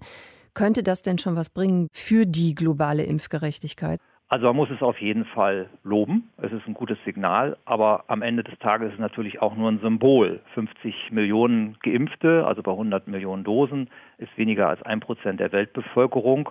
Könnte 0.54 0.84
das 0.84 1.02
denn 1.02 1.18
schon 1.18 1.36
was 1.36 1.50
bringen 1.50 1.88
für 1.94 2.26
die 2.26 2.56
globale 2.56 3.04
Impfgerechtigkeit? 3.04 4.00
Also 4.28 4.46
man 4.48 4.56
muss 4.56 4.70
es 4.70 4.82
auf 4.82 4.98
jeden 5.02 5.26
Fall 5.26 5.70
loben. 5.84 6.30
Es 6.38 6.54
ist 6.54 6.66
ein 6.66 6.74
gutes 6.74 6.98
Signal, 7.04 7.58
aber 7.66 8.06
am 8.08 8.22
Ende 8.22 8.46
des 8.46 8.58
Tages 8.60 8.88
ist 8.88 8.94
es 8.94 9.00
natürlich 9.00 9.42
auch 9.42 9.58
nur 9.58 9.70
ein 9.70 9.82
Symbol. 9.82 10.40
50 10.54 11.12
Millionen 11.12 11.78
Geimpfte, 11.84 12.46
also 12.48 12.64
bei 12.64 12.72
100 12.72 13.10
Millionen 13.10 13.44
Dosen, 13.44 13.90
ist 14.20 14.38
weniger 14.38 14.70
als 14.70 14.82
ein 14.84 15.02
Prozent 15.02 15.42
der 15.42 15.52
Weltbevölkerung. 15.52 16.50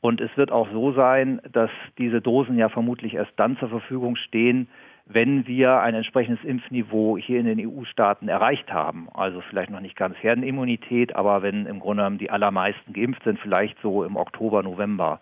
Und 0.00 0.20
es 0.20 0.30
wird 0.36 0.52
auch 0.52 0.68
so 0.70 0.92
sein, 0.92 1.40
dass 1.52 1.70
diese 1.98 2.20
Dosen 2.20 2.56
ja 2.56 2.68
vermutlich 2.68 3.14
erst 3.14 3.32
dann 3.36 3.56
zur 3.58 3.68
Verfügung 3.68 4.16
stehen, 4.16 4.68
wenn 5.06 5.46
wir 5.46 5.80
ein 5.80 5.94
entsprechendes 5.94 6.44
Impfniveau 6.44 7.16
hier 7.16 7.40
in 7.40 7.46
den 7.46 7.66
EU-Staaten 7.66 8.28
erreicht 8.28 8.70
haben. 8.72 9.08
Also 9.12 9.40
vielleicht 9.48 9.70
noch 9.70 9.80
nicht 9.80 9.96
ganz 9.96 10.16
Herdenimmunität, 10.20 11.16
aber 11.16 11.42
wenn 11.42 11.66
im 11.66 11.80
Grunde 11.80 12.02
genommen 12.02 12.18
die 12.18 12.30
allermeisten 12.30 12.92
geimpft 12.92 13.24
sind, 13.24 13.40
vielleicht 13.40 13.76
so 13.82 14.04
im 14.04 14.16
Oktober, 14.16 14.62
November. 14.62 15.20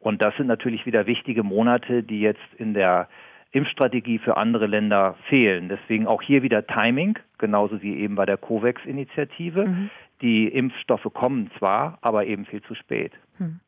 Und 0.00 0.22
das 0.22 0.34
sind 0.36 0.46
natürlich 0.46 0.86
wieder 0.86 1.06
wichtige 1.06 1.42
Monate, 1.42 2.02
die 2.02 2.20
jetzt 2.20 2.40
in 2.56 2.74
der 2.74 3.08
Impfstrategie 3.52 4.18
für 4.18 4.36
andere 4.36 4.66
Länder 4.66 5.16
fehlen. 5.28 5.68
Deswegen 5.68 6.06
auch 6.06 6.22
hier 6.22 6.42
wieder 6.42 6.66
Timing, 6.66 7.18
genauso 7.38 7.82
wie 7.82 7.96
eben 7.96 8.14
bei 8.14 8.26
der 8.26 8.38
COVAX-Initiative. 8.38 9.66
Mhm. 9.66 9.90
Die 10.22 10.48
Impfstoffe 10.48 11.08
kommen 11.12 11.50
zwar, 11.58 11.98
aber 12.00 12.26
eben 12.26 12.46
viel 12.46 12.62
zu 12.62 12.74
spät. 12.74 13.12
Mhm. 13.38 13.60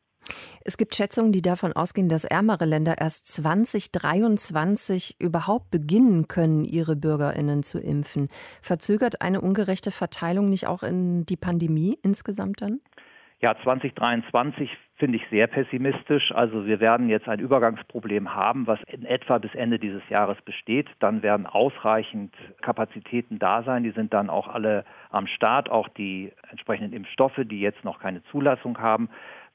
Es 0.63 0.77
gibt 0.77 0.95
Schätzungen, 0.95 1.31
die 1.31 1.41
davon 1.41 1.73
ausgehen, 1.73 2.09
dass 2.09 2.25
ärmere 2.25 2.65
Länder 2.65 2.95
erst 2.99 3.27
2023 3.31 5.15
überhaupt 5.19 5.71
beginnen 5.71 6.27
können, 6.27 6.65
ihre 6.65 6.95
Bürgerinnen 6.95 7.63
zu 7.63 7.79
impfen. 7.79 8.29
Verzögert 8.61 9.21
eine 9.21 9.41
ungerechte 9.41 9.91
Verteilung 9.91 10.49
nicht 10.49 10.67
auch 10.67 10.83
in 10.83 11.25
die 11.25 11.37
Pandemie 11.37 11.97
insgesamt 12.03 12.61
dann? 12.61 12.81
Ja, 13.41 13.55
2023 13.63 14.69
finde 14.97 15.17
ich 15.17 15.23
sehr 15.29 15.47
pessimistisch. 15.47 16.33
Also 16.33 16.65
wir 16.65 16.81
werden 16.81 17.07
jetzt 17.07 17.29
ein 17.29 17.39
Übergangsproblem 17.39 18.35
haben, 18.35 18.67
was 18.67 18.79
in 18.87 19.05
etwa 19.05 19.37
bis 19.37 19.55
Ende 19.55 19.79
dieses 19.79 20.01
Jahres 20.09 20.37
besteht. 20.41 20.87
Dann 20.99 21.23
werden 21.23 21.45
ausreichend 21.45 22.35
Kapazitäten 22.61 23.39
da 23.39 23.63
sein. 23.63 23.83
Die 23.83 23.91
sind 23.91 24.13
dann 24.13 24.29
auch 24.29 24.49
alle 24.49 24.83
am 25.09 25.25
Start, 25.25 25.71
auch 25.71 25.87
die 25.87 26.33
entsprechenden 26.51 26.91
Impfstoffe, 26.91 27.39
die 27.45 27.61
jetzt 27.61 27.85
noch 27.85 27.99
keine 27.99 28.21
Zulassung 28.25 28.77
haben. 28.79 29.09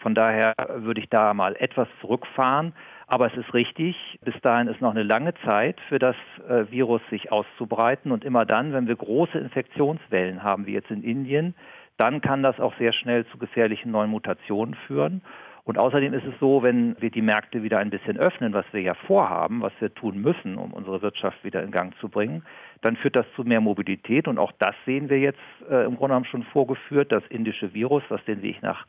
Von 0.05 0.14
daher 0.14 0.53
würde 0.69 1.01
ich 1.01 1.09
da 1.09 1.33
mal 1.33 1.57
etwas 1.59 1.88
zurückfahren. 2.03 2.75
Aber 3.07 3.27
es 3.27 3.37
ist 3.38 3.55
richtig, 3.55 3.97
bis 4.23 4.38
dahin 4.43 4.69
ist 4.69 4.83
noch 4.83 4.90
eine 4.90 5.03
lange 5.03 5.33
Zeit 5.47 5.81
für 5.88 5.99
das 5.99 6.14
äh, 6.47 6.71
Virus 6.71 7.01
sich 7.09 7.33
auszubreiten. 7.33 8.12
Und 8.12 8.23
immer 8.23 8.45
dann, 8.45 8.75
wenn 8.75 8.87
wir 8.87 8.97
große 8.97 9.38
Infektionswellen 9.38 10.43
haben, 10.43 10.67
wie 10.67 10.75
jetzt 10.75 10.90
in 10.90 11.03
Indien, 11.03 11.55
dann 11.97 12.21
kann 12.21 12.43
das 12.43 12.61
auch 12.61 12.77
sehr 12.77 12.93
schnell 12.93 13.25
zu 13.29 13.38
gefährlichen 13.38 13.93
neuen 13.93 14.11
Mutationen 14.11 14.75
führen. 14.87 15.23
Und 15.64 15.79
außerdem 15.79 16.12
ist 16.12 16.27
es 16.27 16.38
so, 16.38 16.62
wenn 16.62 17.01
wir 17.01 17.11
die 17.11 17.23
Märkte 17.23 17.62
wieder 17.62 17.79
ein 17.79 17.88
bisschen 17.88 18.19
öffnen, 18.19 18.53
was 18.53 18.67
wir 18.73 18.83
ja 18.83 18.93
vorhaben, 18.93 19.62
was 19.62 19.73
wir 19.81 19.95
tun 19.95 20.21
müssen, 20.21 20.59
um 20.59 20.75
unsere 20.75 21.01
Wirtschaft 21.01 21.43
wieder 21.45 21.62
in 21.62 21.71
Gang 21.71 21.95
zu 22.01 22.11
bringen, 22.11 22.45
dann 22.83 22.97
führt 22.97 23.17
das 23.17 23.25
zu 23.37 23.45
mehr 23.45 23.62
Mobilität. 23.62 24.29
Und 24.29 24.37
auch 24.37 24.53
das 24.59 24.75
sehen 24.85 25.09
wir 25.09 25.19
jetzt 25.19 25.40
äh, 25.71 25.87
im 25.87 25.97
Grunde 25.97 26.09
genommen 26.09 26.27
schon 26.27 26.43
vorgeführt. 26.43 27.11
Das 27.11 27.25
indische 27.31 27.73
Virus, 27.73 28.03
was 28.11 28.23
den 28.27 28.43
Weg 28.43 28.62
nach 28.62 28.85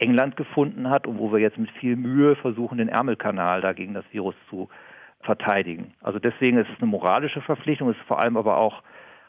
England 0.00 0.36
gefunden 0.36 0.90
hat 0.90 1.06
und 1.06 1.18
wo 1.18 1.32
wir 1.32 1.38
jetzt 1.38 1.58
mit 1.58 1.70
viel 1.72 1.96
Mühe 1.96 2.34
versuchen, 2.36 2.78
den 2.78 2.88
Ärmelkanal 2.88 3.60
dagegen 3.60 3.94
das 3.94 4.04
Virus 4.10 4.34
zu 4.48 4.68
verteidigen. 5.22 5.92
Also 6.02 6.18
deswegen 6.18 6.58
ist 6.58 6.68
es 6.74 6.80
eine 6.80 6.90
moralische 6.90 7.42
Verpflichtung, 7.42 7.90
es 7.90 7.96
ist 7.96 8.06
vor 8.06 8.22
allem 8.22 8.36
aber 8.36 8.56
auch 8.56 8.82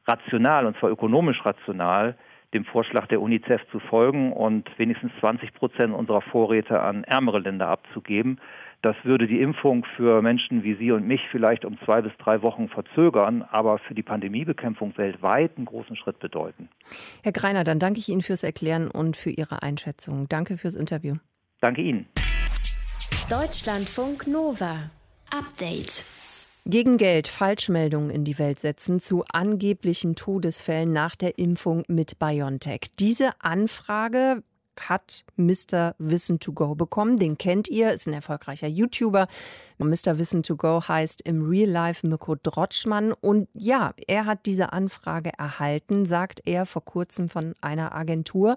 rational, 0.08 0.66
und 0.66 0.78
zwar 0.78 0.90
ökonomisch 0.90 1.46
rational, 1.46 2.16
dem 2.54 2.66
Vorschlag 2.66 3.08
der 3.08 3.22
UNICEF 3.22 3.62
zu 3.72 3.80
folgen 3.80 4.34
und 4.34 4.70
wenigstens 4.78 5.12
20 5.20 5.54
Prozent 5.54 5.94
unserer 5.94 6.22
Vorräte 6.22 6.82
an 6.82 7.04
ärmere 7.04 7.40
Länder 7.40 7.68
abzugeben. 7.68 8.40
Das 8.82 8.96
würde 9.04 9.28
die 9.28 9.42
Impfung 9.42 9.86
für 9.96 10.24
Menschen 10.24 10.64
wie 10.64 10.76
Sie 10.76 10.92
und 10.92 11.08
mich 11.08 11.22
vielleicht 11.30 11.66
um 11.66 11.78
zwei 11.86 12.02
bis 12.02 12.12
drei 12.18 12.42
Wochen 12.42 12.68
verzögern, 12.68 13.44
aber 13.44 13.78
für 13.78 13.94
die 13.94 14.02
Pandemiebekämpfung 14.02 14.98
weltweit 14.98 15.56
einen 15.56 15.68
großen 15.68 15.96
Schritt 15.96 16.18
bedeuten. 16.20 16.68
Herr 17.22 17.32
Greiner, 17.32 17.64
dann 17.64 17.78
danke 17.78 18.00
ich 18.00 18.10
Ihnen 18.10 18.24
fürs 18.24 18.44
Erklären 18.44 18.90
und 18.90 19.16
für 19.16 19.30
Ihre 19.30 19.62
Einschätzung. 19.62 20.28
Danke 20.30 20.58
fürs 20.58 20.76
Interview. 20.76 21.18
Danke 21.60 21.82
Ihnen. 21.82 22.08
Deutschlandfunk 23.30 24.26
Nova. 24.26 24.90
Update. 25.32 26.04
Gegen 26.66 26.98
Geld 26.98 27.28
Falschmeldungen 27.28 28.10
in 28.10 28.24
die 28.24 28.38
Welt 28.38 28.60
setzen 28.60 29.00
zu 29.00 29.24
angeblichen 29.32 30.16
Todesfällen 30.16 30.92
nach 30.92 31.16
der 31.16 31.38
Impfung 31.40 31.84
mit 31.88 32.20
BioNTech. 32.20 32.82
Diese 33.00 33.32
Anfrage 33.40 34.44
hat 34.80 35.24
Mr. 35.36 35.96
Wissen 35.98 36.40
to 36.40 36.54
Go 36.54 36.76
bekommen. 36.76 37.18
Den 37.18 37.38
kennt 37.38 37.68
ihr, 37.68 37.92
ist 37.92 38.08
ein 38.08 38.14
erfolgreicher 38.14 38.68
YouTuber. 38.68 39.28
Mr. 39.78 40.18
Wissen 40.18 40.44
to 40.44 40.56
Go 40.56 40.82
heißt 40.88 41.22
im 41.24 41.48
Real 41.48 41.70
Life 41.70 42.08
Mirko 42.08 42.36
Drotschmann. 42.36 43.12
Und 43.14 43.50
ja, 43.54 43.94
er 44.08 44.26
hat 44.26 44.46
diese 44.46 44.74
Anfrage 44.74 45.32
erhalten, 45.38 46.06
sagt 46.06 46.42
er 46.46 46.66
vor 46.66 46.86
kurzem 46.86 47.30
von 47.30 47.56
einer 47.62 47.94
Agentur. 47.96 48.56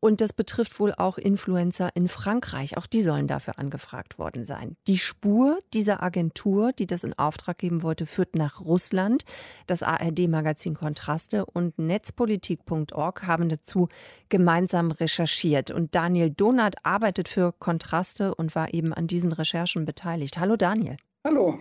Und 0.00 0.20
das 0.20 0.32
betrifft 0.32 0.78
wohl 0.78 0.94
auch 0.94 1.18
Influencer 1.18 1.90
in 1.94 2.06
Frankreich. 2.06 2.76
Auch 2.76 2.86
die 2.86 3.02
sollen 3.02 3.26
dafür 3.26 3.58
angefragt 3.58 4.18
worden 4.18 4.44
sein. 4.44 4.76
Die 4.86 4.98
Spur 4.98 5.58
dieser 5.74 6.02
Agentur, 6.02 6.72
die 6.72 6.86
das 6.86 7.02
in 7.02 7.18
Auftrag 7.18 7.58
geben 7.58 7.82
wollte, 7.82 8.06
führt 8.06 8.36
nach 8.36 8.60
Russland. 8.60 9.24
Das 9.66 9.82
ARD-Magazin 9.82 10.74
Kontraste 10.74 11.46
und 11.46 11.78
Netzpolitik.org 11.78 13.26
haben 13.26 13.48
dazu 13.48 13.88
gemeinsam 14.28 14.92
recherchiert. 14.92 15.72
Und 15.72 15.96
Daniel 15.96 16.30
Donat 16.30 16.76
arbeitet 16.84 17.28
für 17.28 17.52
Kontraste 17.52 18.34
und 18.36 18.54
war 18.54 18.72
eben 18.72 18.94
an 18.94 19.08
diesen 19.08 19.32
Recherchen 19.32 19.84
beteiligt. 19.84 20.38
Hallo 20.38 20.56
Daniel. 20.56 20.96
Hallo. 21.24 21.58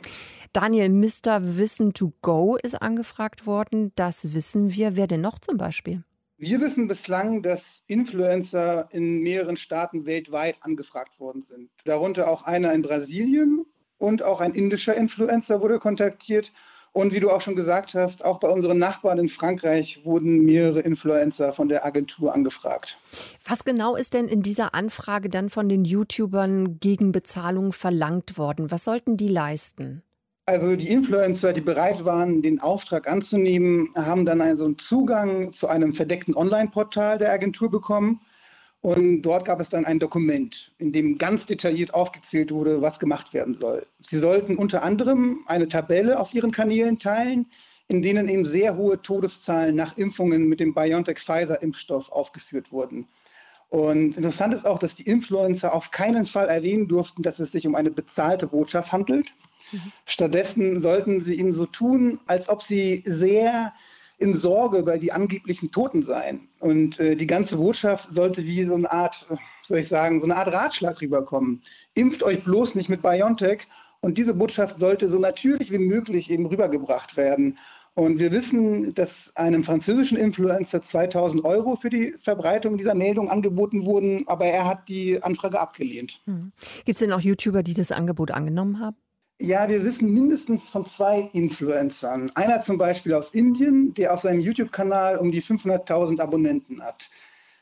Daniel, 0.54 0.90
Mr. 0.90 1.58
Wissen 1.58 1.94
to 1.94 2.14
Go 2.22 2.56
ist 2.62 2.80
angefragt 2.82 3.48
worden. 3.48 3.92
Das 3.96 4.34
wissen 4.34 4.72
wir. 4.74 4.96
Wer 4.96 5.08
denn 5.08 5.22
noch 5.22 5.40
zum 5.40 5.58
Beispiel? 5.58 6.04
Wir 6.40 6.62
wissen 6.62 6.88
bislang, 6.88 7.42
dass 7.42 7.82
Influencer 7.88 8.90
in 8.92 9.24
mehreren 9.24 9.58
Staaten 9.58 10.06
weltweit 10.06 10.58
angefragt 10.62 11.20
worden 11.20 11.42
sind. 11.42 11.72
Darunter 11.84 12.30
auch 12.30 12.44
einer 12.44 12.74
in 12.74 12.84
Brasilien 12.84 13.66
und 13.98 14.22
auch 14.22 14.40
ein 14.40 14.54
indischer 14.54 14.96
Influencer 14.96 15.62
wurde 15.62 15.80
kontaktiert. 15.80 16.54
Und 16.92 17.12
wie 17.12 17.20
du 17.20 17.32
auch 17.32 17.42
schon 17.42 17.56
gesagt 17.56 17.96
hast, 17.96 18.24
auch 18.24 18.40
bei 18.40 18.50
unseren 18.50 18.78
Nachbarn 18.78 19.18
in 19.18 19.30
Frankreich 19.30 20.06
wurden 20.06 20.46
mehrere 20.46 20.82
Influencer 20.82 21.54
von 21.54 21.70
der 21.70 21.86
Agentur 21.86 22.36
angefragt. 22.36 23.00
Was 23.44 23.66
genau 23.66 23.96
ist 23.96 24.14
denn 24.14 24.28
in 24.28 24.44
dieser 24.44 24.76
Anfrage 24.76 25.30
dann 25.30 25.50
von 25.50 25.70
den 25.70 25.86
YouTubern 25.86 26.80
gegen 26.80 27.12
Bezahlung 27.12 27.74
verlangt 27.74 28.38
worden? 28.38 28.70
Was 28.70 28.84
sollten 28.84 29.18
die 29.18 29.28
leisten? 29.28 30.04
Also 30.50 30.78
die 30.78 30.88
Influencer, 30.88 31.52
die 31.52 31.60
bereit 31.60 32.06
waren, 32.06 32.42
den 32.42 32.62
Auftrag 32.62 33.10
anzunehmen, 33.10 33.90
haben 33.96 34.26
dann 34.26 34.40
also 34.40 34.64
einen 34.64 34.78
Zugang 34.78 35.52
zu 35.52 35.68
einem 35.68 35.94
verdeckten 35.94 36.38
Online-Portal 36.38 37.18
der 37.18 37.34
Agentur 37.34 37.70
bekommen. 37.70 38.22
Und 38.80 39.24
dort 39.24 39.44
gab 39.44 39.60
es 39.60 39.68
dann 39.68 39.84
ein 39.84 40.00
Dokument, 40.00 40.72
in 40.78 40.94
dem 40.94 41.18
ganz 41.18 41.48
detailliert 41.48 41.94
aufgezählt 41.94 42.50
wurde, 42.54 42.82
was 42.82 42.98
gemacht 42.98 43.34
werden 43.34 43.56
soll. 43.56 43.86
Sie 44.06 44.20
sollten 44.20 44.56
unter 44.56 44.84
anderem 44.84 45.44
eine 45.48 45.68
Tabelle 45.68 46.18
auf 46.18 46.34
ihren 46.34 46.54
Kanälen 46.54 46.98
teilen, 46.98 47.48
in 47.90 48.02
denen 48.02 48.30
eben 48.30 48.46
sehr 48.46 48.78
hohe 48.78 49.02
Todeszahlen 49.02 49.76
nach 49.76 49.98
Impfungen 49.98 50.48
mit 50.48 50.62
dem 50.62 50.74
BioNTech-Pfizer-Impfstoff 50.74 52.10
aufgeführt 52.10 52.72
wurden. 52.72 53.10
Und 53.70 54.16
interessant 54.16 54.54
ist 54.54 54.66
auch, 54.66 54.80
dass 54.80 54.96
die 54.96 55.04
Influencer 55.04 55.74
auf 55.74 55.92
keinen 55.92 56.26
Fall 56.26 56.48
erwähnen 56.48 56.88
durften, 56.88 57.22
dass 57.22 57.40
es 57.40 57.52
sich 57.52 57.68
um 57.68 57.76
eine 57.76 57.92
bezahlte 57.92 58.48
Botschaft 58.48 58.94
handelt. 58.94 59.34
Mhm. 59.72 59.92
Stattdessen 60.06 60.80
sollten 60.80 61.20
sie 61.20 61.36
ihm 61.36 61.52
so 61.52 61.66
tun, 61.66 62.20
als 62.28 62.48
ob 62.48 62.64
sie 62.64 63.04
sehr 63.06 63.74
in 64.20 64.36
Sorge 64.36 64.80
über 64.80 64.98
die 64.98 65.12
angeblichen 65.12 65.72
Toten 65.72 66.04
seien. 66.04 66.48
Und 66.60 67.00
äh, 67.00 67.16
die 67.16 67.28
ganze 67.28 67.58
Botschaft 67.58 68.14
sollte 68.16 68.44
wie 68.46 68.64
so 68.64 68.74
eine 68.74 68.92
Art, 68.92 69.28
soll 69.64 69.80
ich 69.80 69.88
sagen, 69.88 70.20
so 70.20 70.26
eine 70.26 70.38
Art 70.38 70.54
Ratschlag 70.54 71.02
rüberkommen. 71.02 71.62
Impft 71.94 72.24
euch 72.24 72.44
bloß 72.44 72.76
nicht 72.76 72.90
mit 72.90 73.02
BioNTech. 73.02 73.68
Und 74.00 74.18
diese 74.18 74.34
Botschaft 74.34 74.80
sollte 74.80 75.10
so 75.10 75.20
natürlich 75.20 75.72
wie 75.72 75.80
möglich 75.80 76.32
eben 76.32 76.46
rübergebracht 76.46 77.18
werden. 77.18 77.58
Und 77.98 78.20
wir 78.20 78.32
wissen, 78.32 78.94
dass 78.94 79.36
einem 79.36 79.64
französischen 79.64 80.20
Influencer 80.20 80.84
2000 80.84 81.44
Euro 81.44 81.78
für 81.78 81.90
die 81.90 82.14
Verbreitung 82.24 82.78
dieser 82.78 82.94
Meldung 82.94 83.32
angeboten 83.32 83.88
wurden, 83.88 84.24
aber 84.28 84.46
er 84.46 84.66
hat 84.66 84.88
die 84.88 85.24
Anfrage 85.24 85.60
abgelehnt. 85.60 86.22
Hm. 86.26 86.52
Gibt 86.86 86.98
es 86.98 87.00
denn 87.00 87.12
auch 87.12 87.22
YouTuber, 87.22 87.64
die 87.64 87.74
das 87.74 87.92
Angebot 87.92 88.30
angenommen 88.30 88.80
haben? 88.80 88.98
Ja, 89.40 89.68
wir 89.68 89.84
wissen 89.84 90.14
mindestens 90.14 90.70
von 90.70 90.86
zwei 90.86 91.22
Influencern. 91.34 92.32
Einer 92.36 92.62
zum 92.62 92.78
Beispiel 92.78 93.16
aus 93.16 93.32
Indien, 93.32 93.96
der 93.96 94.14
auf 94.14 94.22
seinem 94.22 94.42
YouTube-Kanal 94.42 95.18
um 95.18 95.32
die 95.32 95.42
500.000 95.42 96.22
Abonnenten 96.22 96.84
hat. 96.84 97.10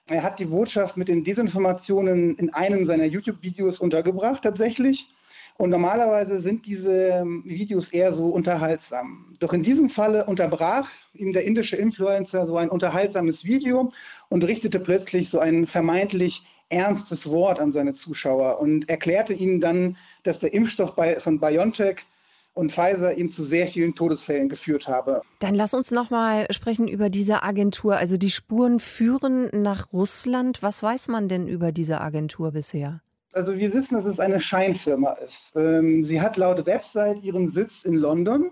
Er 0.10 0.22
hat 0.22 0.40
die 0.40 0.46
Botschaft 0.46 0.98
mit 0.98 1.08
den 1.08 1.24
Desinformationen 1.24 2.36
in 2.36 2.54
einem 2.54 2.86
seiner 2.86 3.06
YouTube-Videos 3.06 3.80
untergebracht, 3.80 4.44
tatsächlich. 4.44 5.15
Und 5.58 5.70
normalerweise 5.70 6.42
sind 6.42 6.66
diese 6.66 6.92
ähm, 6.92 7.44
Videos 7.46 7.90
eher 7.90 8.14
so 8.14 8.28
unterhaltsam. 8.28 9.34
Doch 9.40 9.54
in 9.54 9.64
diesem 9.64 9.90
Falle 9.90 10.26
unterbrach 10.26 10.90
ihm 11.14 11.32
der 11.32 11.46
indische 11.46 11.78
Influencer 11.78 12.46
so 12.46 12.58
ein 12.58 12.70
unterhaltsames 12.70 13.46
Video 13.46 13.90
und 14.28 14.44
richtete 14.44 14.82
plötzlich 14.82 15.30
so 15.30 15.40
ein 15.40 15.66
vermeintlich 15.66 16.44
ernstes 16.70 17.30
Wort 17.30 17.60
an 17.60 17.72
seine 17.72 17.94
Zuschauer 17.94 18.60
und 18.60 18.90
erklärte 18.90 19.34
ihnen 19.34 19.62
dann, 19.62 19.98
dass 20.24 20.40
der 20.40 20.54
Impfstoff 20.54 20.96
von 21.20 21.40
BioNTech 21.40 22.06
und 22.54 22.72
Pfizer 22.72 23.18
ihm 23.18 23.30
zu 23.30 23.44
sehr 23.44 23.68
vielen 23.68 23.96
Todesfällen 23.96 24.50
geführt 24.50 24.88
habe. 24.88 25.22
Dann 25.40 25.56
lass 25.56 25.74
uns 25.74 25.92
noch 25.92 26.10
mal 26.10 26.48
sprechen 26.52 26.88
über 26.88 27.10
diese 27.10 27.44
Agentur. 27.44 27.98
Also 27.98 28.18
die 28.18 28.32
Spuren 28.32 28.80
führen 28.80 29.50
nach 29.54 29.94
Russland. 29.94 30.64
Was 30.64 30.82
weiß 30.82 31.10
man 31.10 31.30
denn 31.30 31.48
über 31.48 31.72
diese 31.72 32.02
Agentur 32.02 32.52
bisher? 32.52 33.02
Also 33.36 33.58
wir 33.58 33.74
wissen, 33.74 33.96
dass 33.96 34.06
es 34.06 34.22
eine 34.22 34.40
Scheinfirma 34.40 35.12
ist. 35.28 35.52
Ähm, 35.58 36.06
sie 36.06 36.22
hat 36.22 36.38
laut 36.38 36.66
Website 36.66 37.22
ihren 37.22 37.52
Sitz 37.52 37.84
in 37.84 37.96
London. 37.96 38.52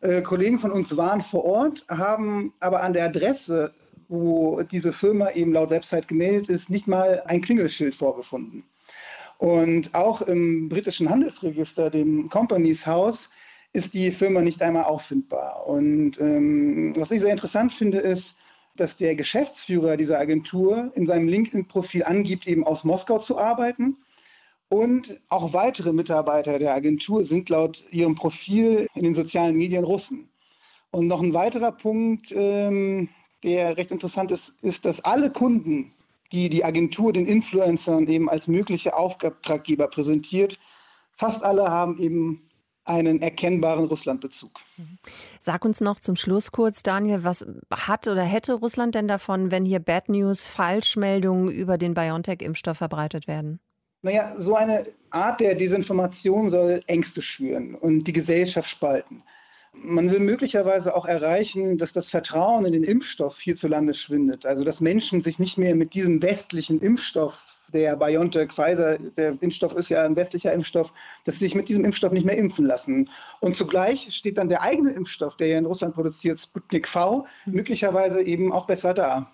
Äh, 0.00 0.22
Kollegen 0.22 0.58
von 0.58 0.72
uns 0.72 0.96
waren 0.96 1.22
vor 1.22 1.44
Ort, 1.44 1.84
haben 1.90 2.54
aber 2.58 2.82
an 2.82 2.94
der 2.94 3.04
Adresse, 3.04 3.74
wo 4.08 4.62
diese 4.62 4.94
Firma 4.94 5.32
eben 5.32 5.52
laut 5.52 5.68
Website 5.68 6.08
gemeldet 6.08 6.48
ist, 6.48 6.70
nicht 6.70 6.88
mal 6.88 7.22
ein 7.26 7.42
Klingelschild 7.42 7.94
vorgefunden. 7.94 8.64
Und 9.36 9.94
auch 9.94 10.22
im 10.22 10.70
britischen 10.70 11.10
Handelsregister, 11.10 11.90
dem 11.90 12.30
Companies 12.30 12.86
House, 12.86 13.28
ist 13.74 13.92
die 13.92 14.10
Firma 14.10 14.40
nicht 14.40 14.62
einmal 14.62 14.84
auffindbar. 14.84 15.66
Und 15.66 16.18
ähm, 16.18 16.94
was 16.96 17.10
ich 17.10 17.20
sehr 17.20 17.32
interessant 17.32 17.74
finde, 17.74 17.98
ist, 17.98 18.36
dass 18.80 18.96
der 18.96 19.16
Geschäftsführer 19.16 19.96
dieser 19.96 20.18
Agentur 20.18 20.92
in 20.94 21.06
seinem 21.06 21.28
LinkedIn-Profil 21.28 22.04
angibt, 22.04 22.46
eben 22.46 22.64
aus 22.64 22.84
Moskau 22.84 23.18
zu 23.18 23.38
arbeiten. 23.38 23.96
Und 24.68 25.20
auch 25.28 25.52
weitere 25.52 25.92
Mitarbeiter 25.92 26.58
der 26.58 26.74
Agentur 26.74 27.24
sind 27.24 27.48
laut 27.48 27.84
ihrem 27.90 28.14
Profil 28.14 28.86
in 28.94 29.04
den 29.04 29.14
sozialen 29.14 29.56
Medien 29.56 29.84
Russen. 29.84 30.28
Und 30.90 31.06
noch 31.06 31.22
ein 31.22 31.34
weiterer 31.34 31.72
Punkt, 31.72 32.32
ähm, 32.32 33.08
der 33.44 33.76
recht 33.76 33.90
interessant 33.90 34.30
ist, 34.30 34.52
ist, 34.62 34.84
dass 34.84 35.04
alle 35.04 35.30
Kunden, 35.30 35.92
die 36.32 36.48
die 36.50 36.64
Agentur 36.64 37.12
den 37.12 37.26
Influencern 37.26 38.06
eben 38.08 38.28
als 38.28 38.48
mögliche 38.48 38.96
Auftraggeber 38.96 39.88
präsentiert, 39.88 40.58
fast 41.12 41.42
alle 41.42 41.70
haben 41.70 41.98
eben 41.98 42.47
einen 42.88 43.22
erkennbaren 43.22 43.84
Russlandbezug. 43.84 44.60
Sag 45.40 45.64
uns 45.64 45.80
noch 45.80 46.00
zum 46.00 46.16
Schluss 46.16 46.52
kurz, 46.52 46.82
Daniel, 46.82 47.24
was 47.24 47.46
hat 47.70 48.08
oder 48.08 48.22
hätte 48.22 48.54
Russland 48.54 48.94
denn 48.94 49.08
davon, 49.08 49.50
wenn 49.50 49.64
hier 49.64 49.80
Bad 49.80 50.08
News, 50.08 50.46
Falschmeldungen 50.46 51.50
über 51.50 51.78
den 51.78 51.94
BioNTech-Impfstoff 51.94 52.78
verbreitet 52.78 53.28
werden? 53.28 53.60
Naja, 54.02 54.36
so 54.38 54.54
eine 54.54 54.86
Art 55.10 55.40
der 55.40 55.54
Desinformation 55.54 56.50
soll 56.50 56.82
Ängste 56.86 57.20
schüren 57.20 57.74
und 57.74 58.04
die 58.04 58.12
Gesellschaft 58.12 58.68
spalten. 58.68 59.22
Man 59.72 60.10
will 60.10 60.20
möglicherweise 60.20 60.94
auch 60.96 61.06
erreichen, 61.06 61.78
dass 61.78 61.92
das 61.92 62.08
Vertrauen 62.08 62.64
in 62.64 62.72
den 62.72 62.84
Impfstoff 62.84 63.38
hierzulande 63.40 63.94
schwindet. 63.94 64.46
Also 64.46 64.64
dass 64.64 64.80
Menschen 64.80 65.20
sich 65.20 65.38
nicht 65.38 65.58
mehr 65.58 65.74
mit 65.74 65.94
diesem 65.94 66.22
westlichen 66.22 66.80
Impfstoff 66.80 67.42
der 67.72 67.96
BioNTech, 67.96 68.52
Pfizer, 68.52 68.98
der 69.16 69.36
Impfstoff 69.40 69.74
ist 69.74 69.88
ja 69.88 70.04
ein 70.04 70.16
westlicher 70.16 70.52
Impfstoff, 70.52 70.92
dass 71.24 71.38
sie 71.38 71.44
sich 71.44 71.54
mit 71.54 71.68
diesem 71.68 71.84
Impfstoff 71.84 72.12
nicht 72.12 72.26
mehr 72.26 72.36
impfen 72.36 72.66
lassen. 72.66 73.10
Und 73.40 73.56
zugleich 73.56 74.08
steht 74.14 74.38
dann 74.38 74.48
der 74.48 74.62
eigene 74.62 74.90
Impfstoff, 74.90 75.36
der 75.36 75.48
ja 75.48 75.58
in 75.58 75.66
Russland 75.66 75.94
produziert, 75.94 76.38
Sputnik 76.38 76.88
V, 76.88 77.26
möglicherweise 77.46 78.22
eben 78.22 78.52
auch 78.52 78.66
besser 78.66 78.94
da. 78.94 79.30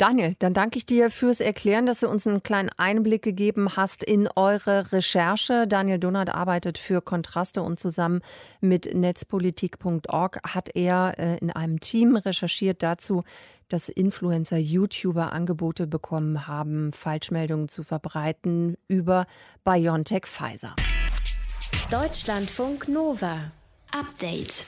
Daniel, 0.00 0.34
dann 0.38 0.54
danke 0.54 0.78
ich 0.78 0.86
dir 0.86 1.10
fürs 1.10 1.42
Erklären, 1.42 1.84
dass 1.84 2.00
du 2.00 2.08
uns 2.08 2.26
einen 2.26 2.42
kleinen 2.42 2.70
Einblick 2.78 3.20
gegeben 3.20 3.76
hast 3.76 4.02
in 4.02 4.30
eure 4.34 4.92
Recherche. 4.92 5.66
Daniel 5.68 5.98
Donat 5.98 6.30
arbeitet 6.30 6.78
für 6.78 7.02
Kontraste 7.02 7.62
und 7.62 7.78
zusammen 7.78 8.22
mit 8.62 8.94
netzpolitik.org 8.94 10.40
hat 10.42 10.74
er 10.74 11.18
äh, 11.18 11.36
in 11.36 11.50
einem 11.50 11.80
Team 11.80 12.16
recherchiert 12.16 12.82
dazu, 12.82 13.24
dass 13.68 13.90
Influencer, 13.90 14.56
YouTuber 14.56 15.34
Angebote 15.34 15.86
bekommen 15.86 16.46
haben, 16.46 16.94
Falschmeldungen 16.94 17.68
zu 17.68 17.82
verbreiten 17.82 18.78
über 18.88 19.26
BioNTech 19.64 20.24
Pfizer. 20.24 20.76
Deutschlandfunk 21.90 22.88
Nova. 22.88 23.52
Update. 23.92 24.64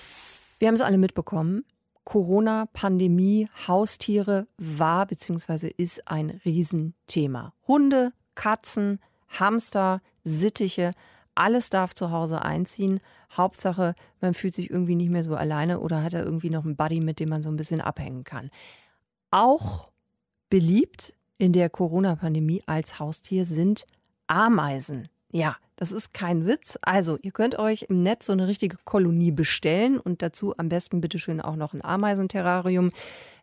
Wir 0.58 0.68
haben 0.68 0.74
es 0.74 0.82
alle 0.82 0.98
mitbekommen. 0.98 1.64
Corona-Pandemie, 2.04 3.48
Haustiere 3.66 4.46
war 4.58 5.06
bzw. 5.06 5.72
ist 5.76 6.08
ein 6.08 6.40
Riesenthema. 6.44 7.54
Hunde, 7.66 8.12
Katzen, 8.34 8.98
Hamster, 9.28 10.00
Sittiche, 10.24 10.92
alles 11.34 11.70
darf 11.70 11.94
zu 11.94 12.10
Hause 12.10 12.42
einziehen. 12.42 13.00
Hauptsache, 13.34 13.94
man 14.20 14.34
fühlt 14.34 14.54
sich 14.54 14.70
irgendwie 14.70 14.96
nicht 14.96 15.10
mehr 15.10 15.22
so 15.22 15.34
alleine 15.34 15.80
oder 15.80 16.02
hat 16.02 16.12
er 16.12 16.24
irgendwie 16.24 16.50
noch 16.50 16.64
einen 16.64 16.76
Buddy, 16.76 17.00
mit 17.00 17.20
dem 17.20 17.30
man 17.30 17.42
so 17.42 17.48
ein 17.48 17.56
bisschen 17.56 17.80
abhängen 17.80 18.24
kann. 18.24 18.50
Auch 19.30 19.88
beliebt 20.50 21.14
in 21.38 21.52
der 21.52 21.70
Corona-Pandemie 21.70 22.62
als 22.66 22.98
Haustier 22.98 23.46
sind 23.46 23.84
Ameisen. 24.26 25.08
Ja, 25.34 25.56
das 25.76 25.92
ist 25.92 26.12
kein 26.12 26.46
Witz. 26.46 26.78
Also, 26.82 27.18
ihr 27.22 27.32
könnt 27.32 27.58
euch 27.58 27.86
im 27.88 28.02
Netz 28.02 28.26
so 28.26 28.34
eine 28.34 28.46
richtige 28.46 28.76
Kolonie 28.84 29.32
bestellen 29.32 29.98
und 29.98 30.20
dazu 30.20 30.54
am 30.58 30.68
besten 30.68 31.00
bitteschön 31.00 31.40
auch 31.40 31.56
noch 31.56 31.72
ein 31.72 31.82
Ameisenterrarium, 31.82 32.90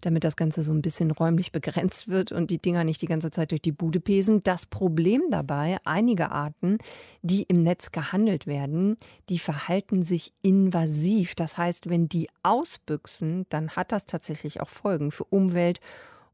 damit 0.02 0.24
das 0.24 0.36
Ganze 0.36 0.62
so 0.62 0.72
ein 0.72 0.84
bisschen 0.84 1.10
räumlich 1.10 1.52
begrenzt 1.52 2.08
wird 2.08 2.32
und 2.32 2.52
die 2.52 2.60
Dinger 2.60 2.84
nicht 2.84 3.02
die 3.02 3.08
ganze 3.08 3.32
Zeit 3.32 3.50
durch 3.50 3.64
die 3.64 3.72
Bude 3.72 4.00
pesen. 4.00 4.44
Das 4.44 4.68
Problem 4.68 5.24
dabei, 5.32 5.80
einige 5.84 6.30
Arten, 6.30 6.78
die 7.24 7.42
im 7.44 7.64
Netz 7.64 7.92
gehandelt 7.92 8.46
werden, 8.46 8.98
die 9.28 9.40
verhalten 9.40 10.04
sich 10.04 10.32
invasiv. 10.44 11.34
Das 11.34 11.58
heißt, 11.58 11.90
wenn 11.90 12.08
die 12.08 12.30
ausbüchsen, 12.44 13.48
dann 13.50 13.72
hat 13.72 13.92
das 13.92 14.06
tatsächlich 14.06 14.62
auch 14.62 14.70
Folgen 14.70 15.10
für 15.10 15.24
Umwelt 15.24 15.82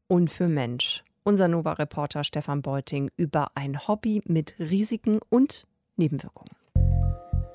und 0.06 0.28
für 0.28 0.48
Mensch. 0.48 1.02
Unser 1.26 1.48
Nova-Reporter 1.48 2.22
Stefan 2.22 2.62
Beuting 2.62 3.10
über 3.16 3.48
ein 3.56 3.88
Hobby 3.88 4.22
mit 4.26 4.54
Risiken 4.60 5.18
und 5.28 5.66
Nebenwirkungen. 5.96 6.52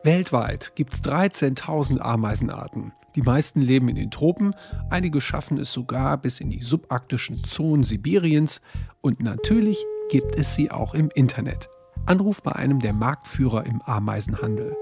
Weltweit 0.03 0.73
gibt 0.75 0.93
es 0.93 1.01
13.000 1.01 1.99
Ameisenarten. 1.99 2.91
Die 3.15 3.21
meisten 3.21 3.61
leben 3.61 3.87
in 3.87 3.95
den 3.95 4.11
Tropen, 4.11 4.53
einige 4.89 5.21
schaffen 5.21 5.57
es 5.57 5.71
sogar 5.71 6.17
bis 6.17 6.41
in 6.41 6.49
die 6.49 6.61
subarktischen 6.61 7.37
Zonen 7.45 7.83
Sibiriens 7.83 8.59
und 8.99 9.21
natürlich 9.21 9.77
gibt 10.09 10.37
es 10.37 10.53
sie 10.53 10.69
auch 10.69 10.93
im 10.93 11.09
Internet. 11.15 11.69
Anruf 12.05 12.43
bei 12.43 12.51
einem 12.51 12.79
der 12.79 12.91
Marktführer 12.91 13.65
im 13.65 13.81
Ameisenhandel. 13.83 14.75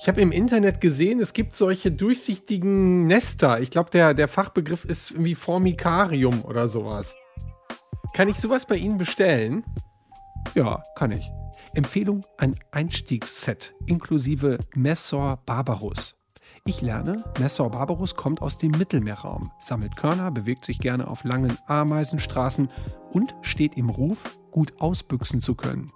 Ich 0.00 0.08
habe 0.08 0.22
im 0.22 0.32
Internet 0.32 0.80
gesehen, 0.80 1.20
es 1.20 1.34
gibt 1.34 1.52
solche 1.52 1.92
durchsichtigen 1.92 3.06
Nester. 3.06 3.60
Ich 3.60 3.70
glaube, 3.70 3.90
der, 3.90 4.14
der 4.14 4.28
Fachbegriff 4.28 4.86
ist 4.86 5.10
irgendwie 5.10 5.34
Formicarium 5.34 6.42
oder 6.46 6.68
sowas. 6.68 7.14
Kann 8.14 8.28
ich 8.28 8.36
sowas 8.36 8.66
bei 8.66 8.76
Ihnen 8.76 8.98
bestellen? 8.98 9.64
Ja, 10.54 10.82
kann 10.96 11.12
ich. 11.12 11.30
Empfehlung: 11.74 12.20
ein 12.38 12.54
Einstiegsset 12.72 13.74
inklusive 13.86 14.58
Messor 14.74 15.38
Barbarus. 15.44 16.16
Ich 16.64 16.82
lerne, 16.82 17.24
Messor 17.38 17.70
Barbarus 17.70 18.14
kommt 18.14 18.42
aus 18.42 18.58
dem 18.58 18.72
Mittelmeerraum, 18.72 19.50
sammelt 19.58 19.96
Körner, 19.96 20.30
bewegt 20.30 20.66
sich 20.66 20.78
gerne 20.78 21.08
auf 21.08 21.24
langen 21.24 21.56
Ameisenstraßen 21.66 22.68
und 23.12 23.34
steht 23.40 23.76
im 23.76 23.88
Ruf, 23.88 24.38
gut 24.50 24.78
ausbüchsen 24.78 25.40
zu 25.40 25.54
können. 25.54 25.86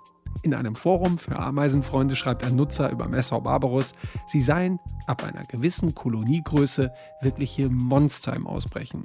In 0.43 0.55
einem 0.55 0.75
Forum 0.75 1.19
für 1.19 1.39
Ameisenfreunde 1.39 2.17
schreibt 2.17 2.47
ein 2.47 2.57
Nutzer 2.57 2.91
über 2.91 3.07
Messor 3.07 3.43
Barbarus, 3.43 3.93
sie 4.29 4.41
seien 4.41 4.79
ab 5.07 5.25
einer 5.25 5.43
gewissen 5.43 5.95
Koloniegröße 5.95 6.91
wirkliche 7.21 7.69
Monster 7.69 8.35
im 8.35 8.47
Ausbrechen. 8.47 9.03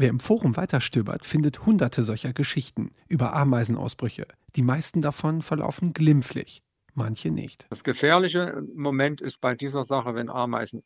Wer 0.00 0.10
im 0.10 0.20
Forum 0.20 0.56
weiterstöbert, 0.56 1.26
findet 1.26 1.66
hunderte 1.66 2.04
solcher 2.04 2.32
Geschichten 2.32 2.92
über 3.08 3.34
Ameisenausbrüche. 3.34 4.28
Die 4.54 4.62
meisten 4.62 5.02
davon 5.02 5.42
verlaufen 5.42 5.92
glimpflich, 5.92 6.62
manche 6.94 7.32
nicht. 7.32 7.66
Das 7.70 7.82
gefährliche 7.82 8.62
Moment 8.76 9.20
ist 9.20 9.40
bei 9.40 9.56
dieser 9.56 9.84
Sache, 9.86 10.14
wenn 10.14 10.30
Ameisen 10.30 10.84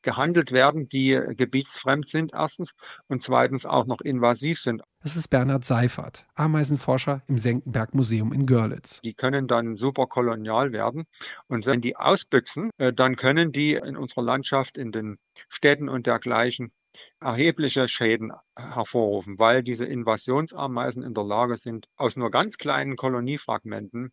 gehandelt 0.00 0.52
werden, 0.52 0.88
die 0.88 1.20
gebietsfremd 1.36 2.08
sind, 2.08 2.32
erstens, 2.32 2.70
und 3.08 3.22
zweitens 3.22 3.66
auch 3.66 3.84
noch 3.84 4.00
invasiv 4.00 4.58
sind. 4.60 4.82
Das 5.02 5.16
ist 5.16 5.28
Bernhard 5.28 5.66
Seifert, 5.66 6.24
Ameisenforscher 6.34 7.20
im 7.26 7.36
Senckenberg 7.36 7.94
Museum 7.94 8.32
in 8.32 8.46
Görlitz. 8.46 9.02
Die 9.02 9.12
können 9.12 9.48
dann 9.48 9.76
super 9.76 10.06
kolonial 10.06 10.72
werden. 10.72 11.04
Und 11.48 11.66
wenn 11.66 11.82
die 11.82 11.96
ausbüchsen, 11.96 12.70
äh, 12.78 12.94
dann 12.94 13.16
können 13.16 13.52
die 13.52 13.74
in 13.74 13.98
unserer 13.98 14.22
Landschaft, 14.22 14.78
in 14.78 14.92
den 14.92 15.18
Städten 15.50 15.90
und 15.90 16.06
dergleichen 16.06 16.72
erhebliche 17.20 17.88
Schäden 17.88 18.32
hervorrufen, 18.56 19.38
weil 19.38 19.62
diese 19.62 19.84
Invasionsameisen 19.84 21.02
in 21.02 21.14
der 21.14 21.24
Lage 21.24 21.56
sind, 21.56 21.88
aus 21.96 22.16
nur 22.16 22.30
ganz 22.30 22.58
kleinen 22.58 22.96
Koloniefragmenten 22.96 24.12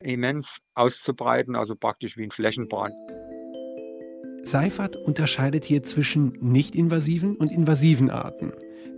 immens 0.00 0.58
auszubreiten, 0.74 1.56
also 1.56 1.76
praktisch 1.76 2.16
wie 2.16 2.24
ein 2.24 2.30
Flächenbrand. 2.30 2.94
Seifert 4.42 4.96
unterscheidet 4.96 5.64
hier 5.64 5.82
zwischen 5.82 6.32
nicht-invasiven 6.40 7.36
und 7.36 7.52
invasiven 7.52 8.10
Arten. 8.10 8.52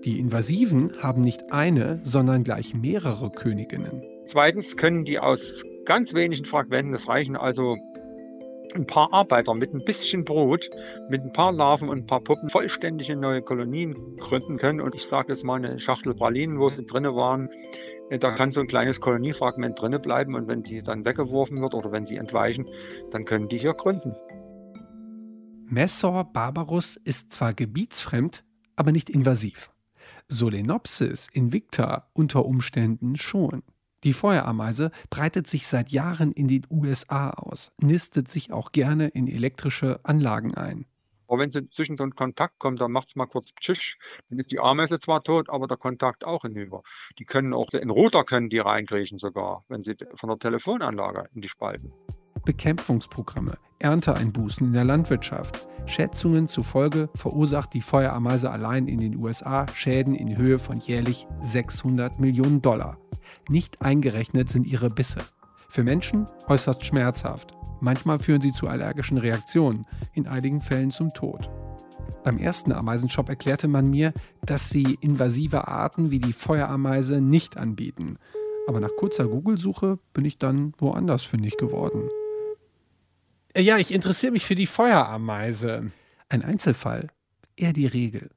Die 0.04 0.18
invasiven 0.18 1.02
haben 1.02 1.22
nicht 1.22 1.52
eine, 1.52 2.00
sondern 2.04 2.44
gleich 2.44 2.74
mehrere 2.74 3.30
Königinnen. 3.30 4.02
Zweitens 4.30 4.76
können 4.76 5.04
die 5.04 5.18
aus 5.18 5.40
ganz 5.84 6.14
wenigen 6.14 6.44
Fragmenten, 6.44 6.92
das 6.92 7.08
reichen 7.08 7.36
also 7.36 7.76
ein 8.74 8.86
paar 8.86 9.12
Arbeiter 9.12 9.54
mit 9.54 9.74
ein 9.74 9.84
bisschen 9.84 10.24
Brot, 10.24 10.68
mit 11.08 11.22
ein 11.22 11.32
paar 11.32 11.52
Larven 11.52 11.88
und 11.88 11.98
ein 11.98 12.06
paar 12.06 12.20
Puppen 12.20 12.50
vollständige 12.50 13.16
neue 13.16 13.42
Kolonien 13.42 13.94
gründen 14.18 14.58
können. 14.58 14.80
Und 14.80 14.94
ich 14.94 15.04
sage 15.04 15.32
jetzt 15.32 15.44
mal 15.44 15.56
eine 15.56 15.78
Schachtel 15.80 16.14
Pralinen, 16.14 16.58
wo 16.58 16.70
sie 16.70 16.86
drinne 16.86 17.14
waren, 17.14 17.48
äh, 18.10 18.18
da 18.18 18.32
kann 18.32 18.52
so 18.52 18.60
ein 18.60 18.68
kleines 18.68 19.00
Koloniefragment 19.00 19.80
drinne 19.80 19.98
bleiben 19.98 20.34
und 20.34 20.48
wenn 20.48 20.62
die 20.62 20.82
dann 20.82 21.04
weggeworfen 21.04 21.60
wird 21.60 21.74
oder 21.74 21.92
wenn 21.92 22.06
sie 22.06 22.16
entweichen, 22.16 22.66
dann 23.10 23.24
können 23.24 23.48
die 23.48 23.58
hier 23.58 23.74
gründen. 23.74 24.14
Messor 25.66 26.24
barbarus 26.24 26.96
ist 26.96 27.32
zwar 27.32 27.54
gebietsfremd, 27.54 28.44
aber 28.76 28.92
nicht 28.92 29.08
invasiv. 29.08 29.70
Solenopsis 30.28 31.28
invicta 31.32 32.10
unter 32.12 32.44
Umständen 32.44 33.16
schon. 33.16 33.62
Die 34.04 34.12
Feuerameise 34.12 34.90
breitet 35.10 35.46
sich 35.46 35.66
seit 35.66 35.90
Jahren 35.90 36.32
in 36.32 36.48
den 36.48 36.66
USA 36.70 37.30
aus, 37.30 37.72
nistet 37.80 38.28
sich 38.28 38.52
auch 38.52 38.72
gerne 38.72 39.08
in 39.08 39.28
elektrische 39.28 40.00
Anlagen 40.02 40.54
ein. 40.54 40.86
Aber 41.28 41.40
wenn 41.40 41.50
sie 41.50 41.70
zwischen 41.70 41.96
so 41.96 42.02
einen 42.02 42.14
Kontakt 42.14 42.58
kommt, 42.58 42.80
dann 42.80 42.92
macht 42.92 43.08
es 43.08 43.16
mal 43.16 43.26
kurz 43.26 43.52
Pschisch, 43.52 43.96
dann 44.28 44.38
ist 44.38 44.50
die 44.50 44.58
Ameise 44.58 44.98
zwar 44.98 45.22
tot, 45.22 45.48
aber 45.48 45.66
der 45.66 45.76
Kontakt 45.76 46.24
auch 46.24 46.42
hinüber. 46.42 46.82
Die 47.18 47.24
können 47.24 47.54
auch, 47.54 47.70
in 47.70 47.90
Router 47.90 48.24
können 48.24 48.50
die 48.50 48.58
reinkriechen 48.58 49.18
sogar, 49.18 49.64
wenn 49.68 49.84
sie 49.84 49.96
von 50.16 50.28
der 50.28 50.38
Telefonanlage 50.38 51.28
in 51.32 51.40
die 51.40 51.48
Spalten. 51.48 51.92
Bekämpfungsprogramme, 52.44 53.52
Ernteeinbußen 53.78 54.66
in 54.66 54.72
der 54.72 54.84
Landwirtschaft. 54.84 55.68
Schätzungen 55.86 56.48
zufolge 56.48 57.08
verursacht 57.14 57.74
die 57.74 57.80
Feuerameise 57.80 58.50
allein 58.50 58.86
in 58.86 58.98
den 58.98 59.16
USA 59.16 59.66
Schäden 59.68 60.14
in 60.14 60.36
Höhe 60.36 60.58
von 60.58 60.76
jährlich 60.76 61.26
600 61.42 62.20
Millionen 62.20 62.62
Dollar. 62.62 62.98
Nicht 63.48 63.82
eingerechnet 63.82 64.48
sind 64.48 64.66
ihre 64.66 64.88
Bisse. 64.88 65.20
Für 65.68 65.82
Menschen 65.82 66.26
äußerst 66.48 66.84
schmerzhaft. 66.84 67.54
Manchmal 67.80 68.18
führen 68.18 68.42
sie 68.42 68.52
zu 68.52 68.66
allergischen 68.66 69.18
Reaktionen, 69.18 69.86
in 70.12 70.28
einigen 70.28 70.60
Fällen 70.60 70.90
zum 70.90 71.08
Tod. 71.08 71.50
Beim 72.24 72.38
ersten 72.38 72.72
Ameisenshop 72.72 73.28
erklärte 73.28 73.68
man 73.68 73.88
mir, 73.90 74.12
dass 74.44 74.70
sie 74.70 74.98
invasive 75.00 75.66
Arten 75.68 76.10
wie 76.10 76.20
die 76.20 76.32
Feuerameise 76.32 77.20
nicht 77.20 77.56
anbieten. 77.56 78.18
Aber 78.68 78.80
nach 78.80 78.94
kurzer 78.96 79.26
Google-Suche 79.26 79.98
bin 80.12 80.24
ich 80.24 80.38
dann 80.38 80.72
woanders 80.78 81.24
fündig 81.24 81.56
geworden. 81.56 82.08
Äh, 83.54 83.62
ja, 83.62 83.78
ich 83.78 83.92
interessiere 83.92 84.32
mich 84.32 84.46
für 84.46 84.54
die 84.54 84.66
Feuerameise. 84.66 85.90
Ein 86.28 86.42
Einzelfall, 86.42 87.08
eher 87.56 87.72
die 87.72 87.86
Regel. 87.86 88.30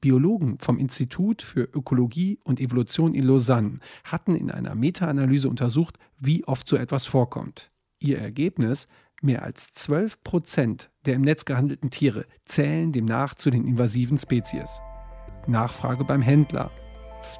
Biologen 0.00 0.58
vom 0.58 0.78
Institut 0.78 1.42
für 1.42 1.62
Ökologie 1.62 2.38
und 2.42 2.60
Evolution 2.60 3.14
in 3.14 3.24
Lausanne 3.24 3.78
hatten 4.04 4.34
in 4.34 4.50
einer 4.50 4.74
Meta-Analyse 4.74 5.48
untersucht, 5.48 5.98
wie 6.18 6.44
oft 6.44 6.66
so 6.66 6.76
etwas 6.76 7.06
vorkommt. 7.06 7.70
Ihr 8.00 8.18
Ergebnis, 8.18 8.88
mehr 9.20 9.42
als 9.42 9.72
12 9.72 10.24
Prozent 10.24 10.90
der 11.04 11.14
im 11.14 11.20
Netz 11.20 11.44
gehandelten 11.44 11.90
Tiere 11.90 12.26
zählen 12.44 12.90
demnach 12.92 13.34
zu 13.34 13.50
den 13.50 13.66
invasiven 13.66 14.18
Spezies. 14.18 14.80
Nachfrage 15.46 16.04
beim 16.04 16.22
Händler. 16.22 16.70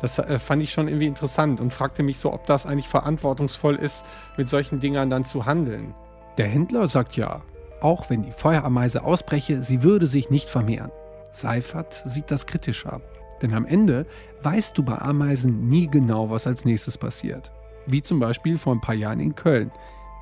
Das 0.00 0.18
äh, 0.18 0.38
fand 0.38 0.62
ich 0.62 0.72
schon 0.72 0.88
irgendwie 0.88 1.06
interessant 1.06 1.60
und 1.60 1.72
fragte 1.72 2.02
mich 2.02 2.18
so, 2.18 2.32
ob 2.32 2.46
das 2.46 2.66
eigentlich 2.66 2.88
verantwortungsvoll 2.88 3.76
ist, 3.76 4.04
mit 4.36 4.48
solchen 4.48 4.78
Dingern 4.78 5.10
dann 5.10 5.24
zu 5.24 5.46
handeln. 5.46 5.94
Der 6.38 6.48
Händler 6.48 6.88
sagt 6.88 7.16
ja, 7.16 7.42
auch 7.80 8.08
wenn 8.08 8.22
die 8.22 8.32
Feuerameise 8.32 9.04
ausbreche, 9.04 9.60
sie 9.60 9.82
würde 9.82 10.06
sich 10.06 10.30
nicht 10.30 10.48
vermehren. 10.48 10.92
Seifert 11.30 11.94
sieht 12.06 12.30
das 12.30 12.46
kritischer. 12.46 13.00
Denn 13.42 13.54
am 13.54 13.66
Ende 13.66 14.06
weißt 14.42 14.78
du 14.78 14.84
bei 14.84 14.98
Ameisen 14.98 15.68
nie 15.68 15.88
genau, 15.88 16.30
was 16.30 16.46
als 16.46 16.64
nächstes 16.64 16.96
passiert. 16.96 17.50
Wie 17.86 18.00
zum 18.00 18.20
Beispiel 18.20 18.56
vor 18.56 18.74
ein 18.74 18.80
paar 18.80 18.94
Jahren 18.94 19.18
in 19.18 19.34
Köln. 19.34 19.72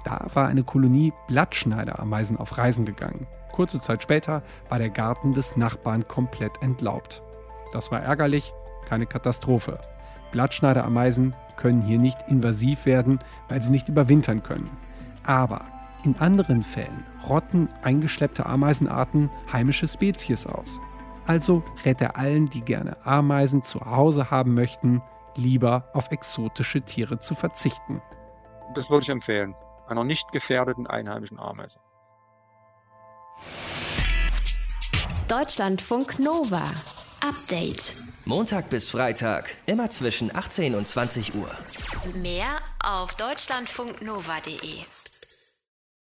Da 0.04 0.26
war 0.32 0.48
eine 0.48 0.64
Kolonie 0.64 1.12
Blattschneiderameisen 1.28 2.38
auf 2.38 2.56
Reisen 2.56 2.86
gegangen. 2.86 3.26
Kurze 3.52 3.80
Zeit 3.80 4.02
später 4.02 4.42
war 4.70 4.78
der 4.78 4.88
Garten 4.88 5.34
des 5.34 5.56
Nachbarn 5.56 6.08
komplett 6.08 6.62
entlaubt. 6.62 7.22
Das 7.72 7.92
war 7.92 8.00
ärgerlich, 8.00 8.54
keine 8.88 9.06
Katastrophe. 9.06 9.78
Blattschneiderameisen 10.32 11.34
können 11.56 11.82
hier 11.82 11.98
nicht 11.98 12.18
invasiv 12.28 12.86
werden, 12.86 13.18
weil 13.48 13.60
sie 13.60 13.70
nicht 13.70 13.88
überwintern 13.88 14.42
können. 14.42 14.70
Aber 15.24 15.66
in 16.04 16.16
anderen 16.16 16.62
Fällen 16.62 17.04
rotten 17.28 17.68
eingeschleppte 17.82 18.46
Ameisenarten 18.46 19.30
heimische 19.52 19.86
Spezies 19.86 20.46
aus. 20.46 20.80
Also 21.26 21.62
rät 21.84 22.00
er 22.00 22.16
allen, 22.16 22.48
die 22.50 22.62
gerne 22.62 22.96
Ameisen 23.06 23.62
zu 23.62 23.80
Hause 23.80 24.30
haben 24.30 24.54
möchten, 24.54 25.02
lieber 25.36 25.88
auf 25.92 26.10
exotische 26.10 26.82
Tiere 26.82 27.18
zu 27.18 27.34
verzichten. 27.34 28.02
Das 28.74 28.90
würde 28.90 29.02
ich 29.02 29.08
empfehlen. 29.08 29.54
Einer 29.86 30.04
nicht 30.04 30.30
gefährdeten 30.32 30.86
einheimischen 30.86 31.38
Ameise. 31.38 31.78
Deutschlandfunk 35.28 36.18
Nova. 36.18 36.62
Update. 37.22 37.92
Montag 38.24 38.70
bis 38.70 38.90
Freitag, 38.90 39.56
immer 39.66 39.90
zwischen 39.90 40.34
18 40.34 40.74
und 40.74 40.88
20 40.88 41.34
Uhr. 41.34 41.50
Mehr 42.14 42.56
auf 42.82 43.14
deutschlandfunknova.de. 43.14 44.84